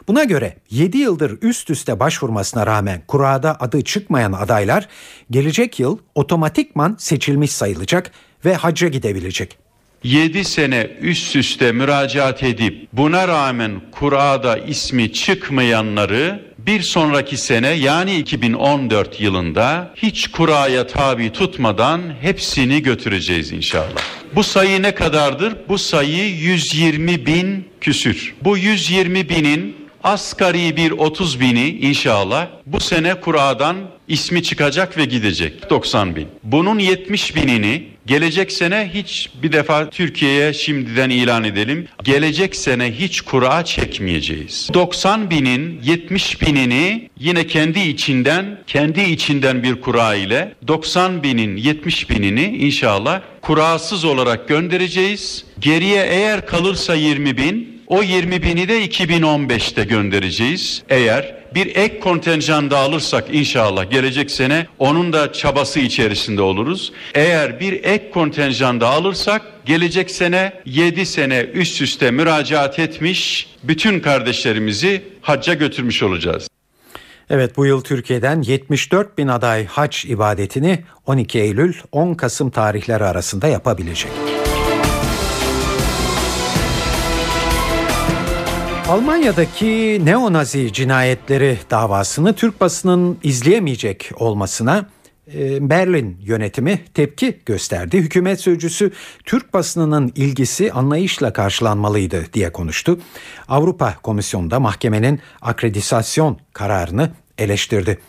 [0.08, 4.88] Buna göre 7 yıldır üst üste başvurmasına rağmen kurada adı çıkmayan adaylar
[5.32, 8.12] gelecek yıl otomatikman seçilmiş sayılacak
[8.46, 9.58] ve hacca gidebilecek.
[10.04, 18.16] 7 sene üst üste müracaat edip buna rağmen kurada ismi çıkmayanları bir sonraki sene yani
[18.16, 24.02] 2014 yılında hiç kuraya tabi tutmadan hepsini götüreceğiz inşallah.
[24.36, 25.56] Bu sayı ne kadardır?
[25.70, 28.36] Bu sayı 120 bin küsür.
[28.42, 33.78] Bu 120 binin asgari bir 30 bini inşallah bu sene kuradan
[34.10, 36.28] ismi çıkacak ve gidecek 90 bin.
[36.44, 41.88] Bunun 70 binini gelecek sene hiç bir defa Türkiye'ye şimdiden ilan edelim.
[42.04, 44.70] Gelecek sene hiç kura çekmeyeceğiz.
[44.74, 52.10] 90 binin 70 binini yine kendi içinden kendi içinden bir kura ile 90 binin 70
[52.10, 55.46] binini inşallah kurasız olarak göndereceğiz.
[55.60, 60.84] Geriye eğer kalırsa 20 bin o 20 bini de 2015'te göndereceğiz.
[60.90, 66.94] Eğer bir ek kontenjan da alırsak inşallah gelecek sene onun da çabası içerisinde oluruz.
[67.14, 74.00] Eğer bir ek kontenjan da alırsak gelecek sene 7 sene üst üste müracaat etmiş bütün
[74.00, 76.50] kardeşlerimizi hacca götürmüş olacağız.
[77.30, 83.48] Evet bu yıl Türkiye'den 74 bin aday hac ibadetini 12 Eylül 10 Kasım tarihleri arasında
[83.48, 84.29] yapabilecek.
[88.90, 94.90] Almanya'daki neonazi cinayetleri davasını Türk basının izleyemeyecek olmasına
[95.34, 97.98] e, Berlin yönetimi tepki gösterdi.
[97.98, 98.92] Hükümet sözcüsü
[99.26, 103.00] Türk basınının ilgisi anlayışla karşılanmalıydı diye konuştu.
[103.48, 108.00] Avrupa Komisyonu da mahkemenin akreditasyon kararını eleştirdi.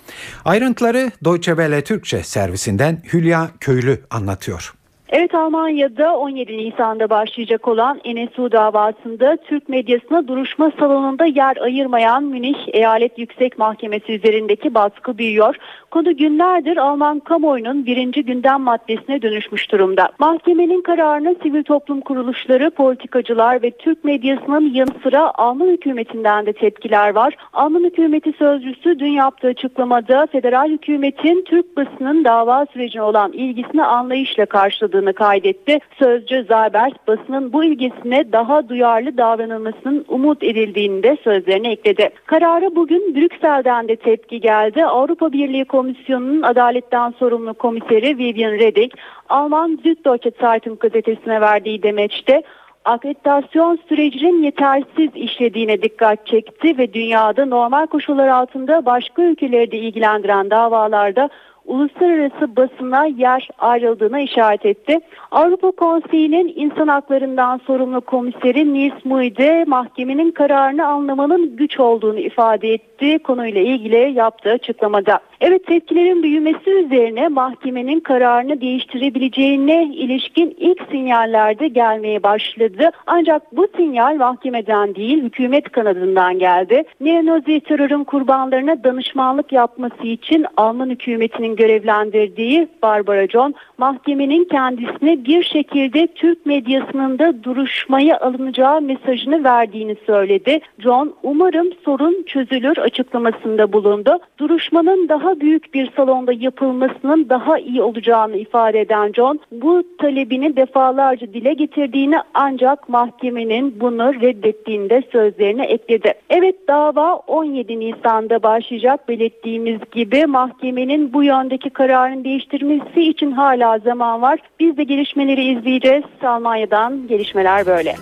[0.44, 4.79] Ayrıntıları Deutsche Welle Türkçe servisinden Hülya Köylü anlatıyor.
[5.12, 12.56] Evet Almanya'da 17 Nisan'da başlayacak olan NSU davasında Türk medyasına duruşma salonunda yer ayırmayan Münih
[12.72, 15.56] Eyalet Yüksek Mahkemesi üzerindeki baskı büyüyor.
[15.90, 20.08] Konu günlerdir Alman kamuoyunun birinci gündem maddesine dönüşmüş durumda.
[20.18, 27.14] Mahkemenin kararına sivil toplum kuruluşları, politikacılar ve Türk medyasının yanı sıra Alman hükümetinden de tepkiler
[27.14, 27.36] var.
[27.52, 34.46] Alman hükümeti sözcüsü dün yaptığı açıklamada federal hükümetin Türk basının dava sürecine olan ilgisini anlayışla
[34.46, 35.78] karşıladığı yapıldığını kaydetti.
[35.98, 42.10] Sözcü Zabert basının bu ilgisine daha duyarlı davranılmasının umut edildiğini de sözlerine ekledi.
[42.26, 44.84] Karara bugün Brüksel'den de tepki geldi.
[44.84, 48.92] Avrupa Birliği Komisyonu'nun adaletten sorumlu komiseri Vivian Reding,
[49.28, 52.42] Alman Süddeutsche Zeitung gazetesine verdiği demeçte
[52.84, 60.50] akreditasyon sürecinin yetersiz işlediğine dikkat çekti ve dünyada normal koşullar altında başka ülkeleri de ilgilendiren
[60.50, 61.30] davalarda
[61.70, 64.98] uluslararası basına yer ayrıldığına işaret etti.
[65.30, 73.18] Avrupa Konseyi'nin insan haklarından sorumlu komiseri Nils Muide mahkemenin kararını anlamanın güç olduğunu ifade etti
[73.18, 75.20] konuyla ilgili yaptığı açıklamada.
[75.40, 82.90] Evet tepkilerin büyümesi üzerine mahkemenin kararını değiştirebileceğine ilişkin ilk sinyaller de gelmeye başladı.
[83.06, 86.84] Ancak bu sinyal mahkemeden değil hükümet kanadından geldi.
[87.00, 96.06] Neonazi terörün kurbanlarına danışmanlık yapması için Alman hükümetinin görevlendirdiği Barbara John mahkemenin kendisine bir şekilde
[96.06, 100.60] Türk medyasının da duruşmaya alınacağı mesajını verdiğini söyledi.
[100.78, 104.18] John umarım sorun çözülür açıklamasında bulundu.
[104.38, 111.26] Duruşmanın daha büyük bir salonda yapılmasının daha iyi olacağını ifade eden John bu talebini defalarca
[111.26, 116.14] dile getirdiğini ancak mahkemenin bunu reddettiğini de sözlerine ekledi.
[116.30, 124.22] Evet dava 17 Nisan'da başlayacak belirttiğimiz gibi mahkemenin bu yöndeki kararını değiştirmesi için hala zaman
[124.22, 124.38] var.
[124.60, 126.04] Biz de gelişmeleri izleyeceğiz.
[126.22, 127.96] Almanya'dan gelişmeler böyle.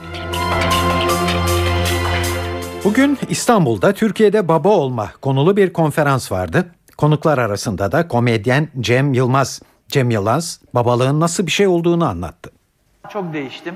[2.84, 6.64] Bugün İstanbul'da Türkiye'de baba olma konulu bir konferans vardı.
[6.96, 9.62] Konuklar arasında da komedyen Cem Yılmaz.
[9.88, 12.50] Cem Yılmaz babalığın nasıl bir şey olduğunu anlattı.
[13.12, 13.74] Çok değiştim.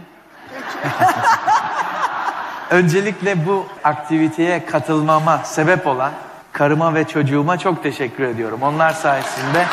[2.71, 6.13] Öncelikle bu aktiviteye katılmama sebep olan
[6.53, 8.63] karıma ve çocuğuma çok teşekkür ediyorum.
[8.63, 9.65] Onlar sayesinde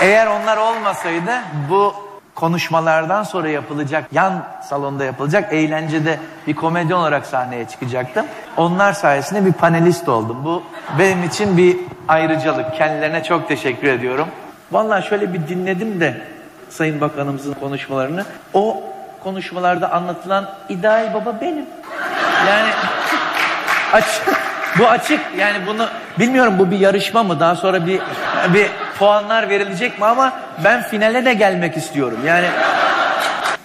[0.00, 1.32] eğer onlar olmasaydı
[1.70, 1.94] bu
[2.34, 8.26] konuşmalardan sonra yapılacak, yan salonda yapılacak eğlencede bir komedyen olarak sahneye çıkacaktım.
[8.56, 10.44] Onlar sayesinde bir panelist oldum.
[10.44, 10.62] Bu
[10.98, 11.76] benim için bir
[12.08, 12.74] ayrıcalık.
[12.74, 14.28] Kendilerine çok teşekkür ediyorum.
[14.72, 16.20] Vallahi şöyle bir dinledim de
[16.68, 18.24] Sayın Bakanımızın konuşmalarını.
[18.54, 18.82] O
[19.22, 21.66] konuşmalarda anlatılan ideal baba benim.
[22.48, 22.70] Yani
[23.92, 24.22] açık,
[24.78, 25.88] bu açık yani bunu
[26.18, 28.00] bilmiyorum bu bir yarışma mı daha sonra bir
[28.54, 28.66] bir
[28.98, 32.18] puanlar verilecek mi ama ben finale de gelmek istiyorum.
[32.26, 32.46] Yani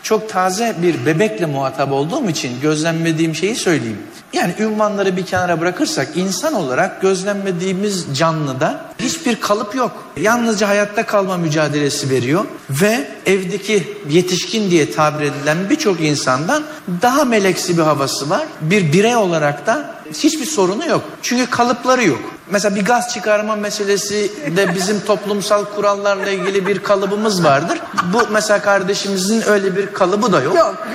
[0.03, 4.01] çok taze bir bebekle muhatap olduğum için gözlemlediğim şeyi söyleyeyim.
[4.33, 10.03] Yani ünvanları bir kenara bırakırsak insan olarak gözlemlediğimiz canlıda hiçbir kalıp yok.
[10.17, 16.63] Yalnızca hayatta kalma mücadelesi veriyor ve evdeki yetişkin diye tabir edilen birçok insandan
[17.01, 18.43] daha meleksi bir havası var.
[18.61, 21.01] Bir birey olarak da hiçbir sorunu yok.
[21.21, 22.19] Çünkü kalıpları yok.
[22.51, 27.79] Mesela bir gaz çıkarma meselesi de bizim toplumsal kurallarla ilgili bir kalıbımız vardır.
[28.13, 30.55] Bu mesela kardeşimizin öyle bir kalıbı da yok.
[30.55, 30.87] Yok.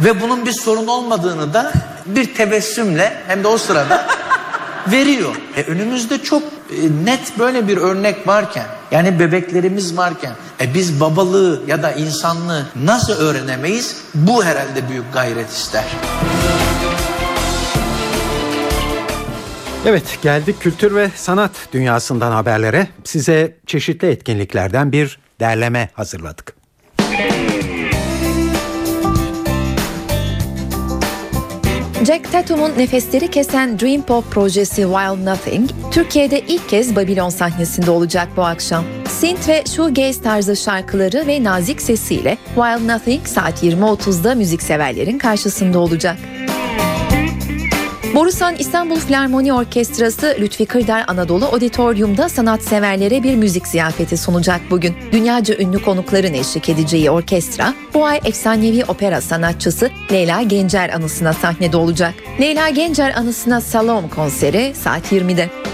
[0.00, 1.72] Ve bunun bir sorun olmadığını da
[2.06, 4.06] bir tebessümle hem de o sırada
[4.86, 5.34] veriyor.
[5.56, 11.62] E önümüzde çok e, net böyle bir örnek varken yani bebeklerimiz varken e biz babalığı
[11.66, 13.96] ya da insanlığı nasıl öğrenemeyiz?
[14.14, 15.84] Bu herhalde büyük gayret ister.
[19.86, 22.88] Evet geldik kültür ve sanat dünyasından haberlere.
[23.04, 26.54] Size çeşitli etkinliklerden bir derleme hazırladık.
[32.06, 38.28] Jack Tatum'un nefesleri kesen Dream Pop projesi Wild Nothing, Türkiye'de ilk kez Babylon sahnesinde olacak
[38.36, 38.84] bu akşam.
[39.08, 46.16] Synth ve shoegaze tarzı şarkıları ve nazik sesiyle Wild Nothing saat 20.30'da müzikseverlerin karşısında olacak.
[48.14, 54.94] Borusan İstanbul Filarmoni Orkestrası Lütfi Kırdar Anadolu Auditorium'da sanatseverlere bir müzik ziyafeti sunacak bugün.
[55.12, 61.76] Dünyaca ünlü konukların eşlik edeceği orkestra, bu ay efsanevi opera sanatçısı Leyla Gencer anısına sahnede
[61.76, 62.14] olacak.
[62.40, 65.71] Leyla Gencer anısına Salom konseri saat 20'de.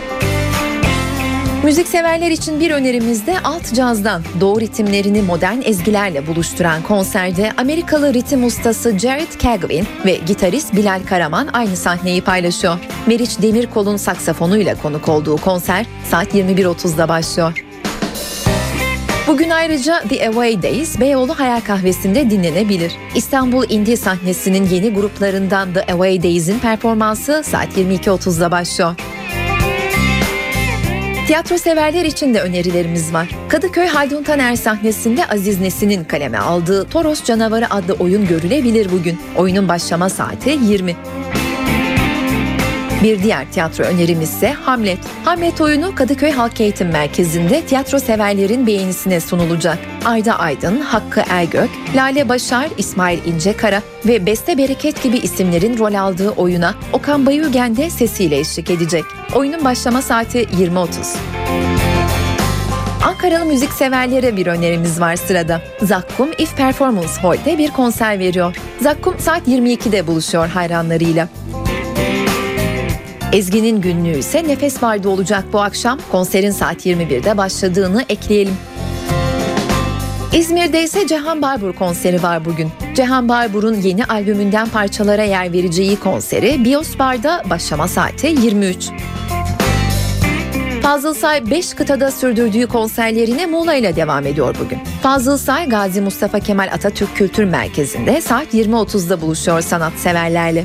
[1.65, 8.45] Müzikseverler için bir önerimiz de alt cazdan doğu ritimlerini modern ezgilerle buluşturan konserde Amerikalı ritim
[8.45, 12.79] ustası Jared Kagwin ve gitarist Bilal Karaman aynı sahneyi paylaşıyor.
[13.07, 17.65] Meriç Demirkol'un saksafonuyla konuk olduğu konser saat 21.30'da başlıyor.
[19.27, 22.93] Bugün ayrıca The Away Days Beyoğlu Hayal Kahvesi'nde dinlenebilir.
[23.15, 28.95] İstanbul Indie sahnesinin yeni gruplarından The Away Days'in performansı saat 22.30'da başlıyor.
[31.29, 33.29] Tiyatro severler için de önerilerimiz var.
[33.49, 39.19] Kadıköy Haldun Taner sahnesinde Aziz Nesin'in kaleme aldığı Toros Canavarı adlı oyun görülebilir bugün.
[39.37, 40.97] Oyunun başlama saati 20.
[43.03, 44.99] Bir diğer tiyatro önerimiz ise Hamlet.
[45.25, 49.79] Hamlet oyunu Kadıköy Halk Eğitim Merkezi'nde tiyatro severlerin beğenisine sunulacak.
[50.05, 56.31] Ayda Aydın, Hakkı Ergök, Lale Başar, İsmail İncekara ve Beste Bereket gibi isimlerin rol aldığı
[56.31, 59.05] oyuna Okan Bayülgen de sesiyle eşlik edecek.
[59.35, 60.89] Oyunun başlama saati 20.30.
[63.05, 65.63] Ankaralı müzik severlere bir önerimiz var sırada.
[65.83, 68.57] Zakkum If Performance Hall'de bir konser veriyor.
[68.81, 71.29] Zakkum saat 22'de buluşuyor hayranlarıyla.
[73.33, 75.99] Ezgi'nin günlüğü ise Nefes Vardı olacak bu akşam.
[76.13, 78.55] Konserin saat 21'de başladığını ekleyelim.
[80.33, 82.69] İzmir'de ise Cehan Barbur konseri var bugün.
[82.95, 88.89] Cehan Barbur'un yeni albümünden parçalara yer vereceği konseri Bios Bar'da başlama saati 23.
[90.83, 94.79] Fazıl Say 5 kıtada sürdürdüğü konserlerine Muğla ile devam ediyor bugün.
[95.03, 100.65] Fazıl Say Gazi Mustafa Kemal Atatürk Kültür Merkezi'nde saat 20.30'da buluşuyor sanatseverlerle.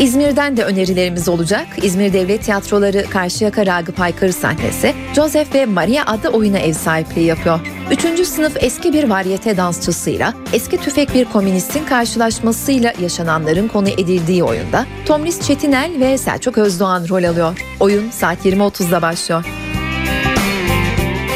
[0.00, 1.66] İzmir'den de önerilerimiz olacak.
[1.82, 7.60] İzmir Devlet Tiyatroları Karşıyaka Ragıp Aykırı sahnesi Joseph ve Maria adlı oyuna ev sahipliği yapıyor.
[7.90, 14.86] Üçüncü sınıf eski bir varyete dansçısıyla eski tüfek bir komünistin karşılaşmasıyla yaşananların konu edildiği oyunda
[15.06, 17.58] Tomris Çetinel ve Selçuk Özdoğan rol alıyor.
[17.80, 19.63] Oyun saat 20.30'da başlıyor.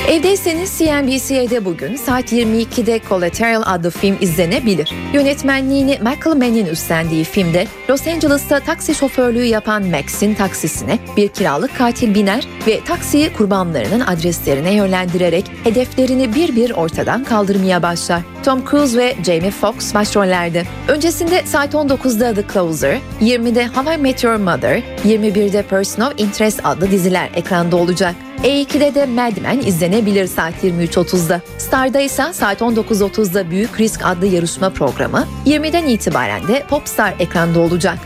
[0.08, 4.94] Evdeyseniz CNBC'de bugün saat 22'de Collateral adlı film izlenebilir.
[5.12, 12.14] Yönetmenliğini Michael Mann'in üstlendiği filmde Los Angeles'ta taksi şoförlüğü yapan Max'in taksisine bir kiralık katil
[12.14, 18.22] biner ve taksiyi kurbanlarının adreslerine yönlendirerek hedeflerini bir bir ortadan kaldırmaya başlar.
[18.44, 20.64] Tom Cruise ve Jamie Foxx başrollerde.
[20.88, 26.60] Öncesinde saat 19'da The Closer, 20'de How I Met Your Mother, 21'de Person of Interest
[26.64, 28.14] adlı diziler ekranda olacak.
[28.44, 31.40] E2'de de Mad Men izlenebilir saat 23.30'da.
[31.58, 37.98] Star'da ise saat 19.30'da Büyük Risk adlı yarışma programı, 20'den itibaren de Popstar ekranda olacak.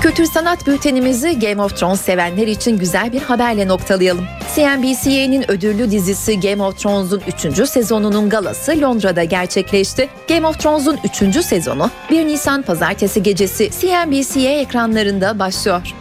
[0.00, 4.24] Kültür sanat bültenimizi Game of Thrones sevenler için güzel bir haberle noktalayalım.
[4.54, 7.22] CNBC'nin ödüllü dizisi Game of Thrones'un
[7.60, 7.68] 3.
[7.68, 10.08] sezonunun galası Londra'da gerçekleşti.
[10.28, 11.44] Game of Thrones'un 3.
[11.44, 15.94] sezonu 1 Nisan pazartesi gecesi CNBC ekranlarında başlıyor.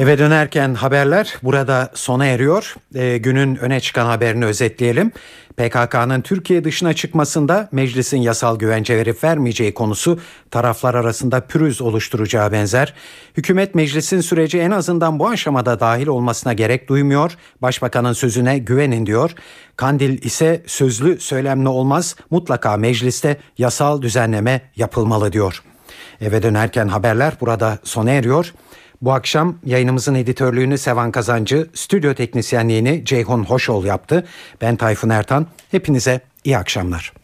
[0.00, 2.74] Eve dönerken haberler burada sona eriyor.
[2.94, 5.12] E, günün öne çıkan haberini özetleyelim.
[5.56, 10.18] PKK'nın Türkiye dışına çıkmasında meclisin yasal güvence verip vermeyeceği konusu
[10.50, 12.94] taraflar arasında pürüz oluşturacağı benzer.
[13.36, 17.32] Hükümet meclisin süreci en azından bu aşamada dahil olmasına gerek duymuyor.
[17.62, 19.30] Başbakanın sözüne güvenin diyor.
[19.76, 25.62] Kandil ise sözlü söylemli olmaz mutlaka mecliste yasal düzenleme yapılmalı diyor.
[26.20, 28.52] Eve dönerken haberler burada sona eriyor.
[29.02, 34.26] Bu akşam yayınımızın editörlüğünü Sevan Kazancı, stüdyo teknisyenliğini Ceyhun Hoşol yaptı.
[34.60, 35.46] Ben Tayfun Ertan.
[35.70, 37.19] Hepinize iyi akşamlar.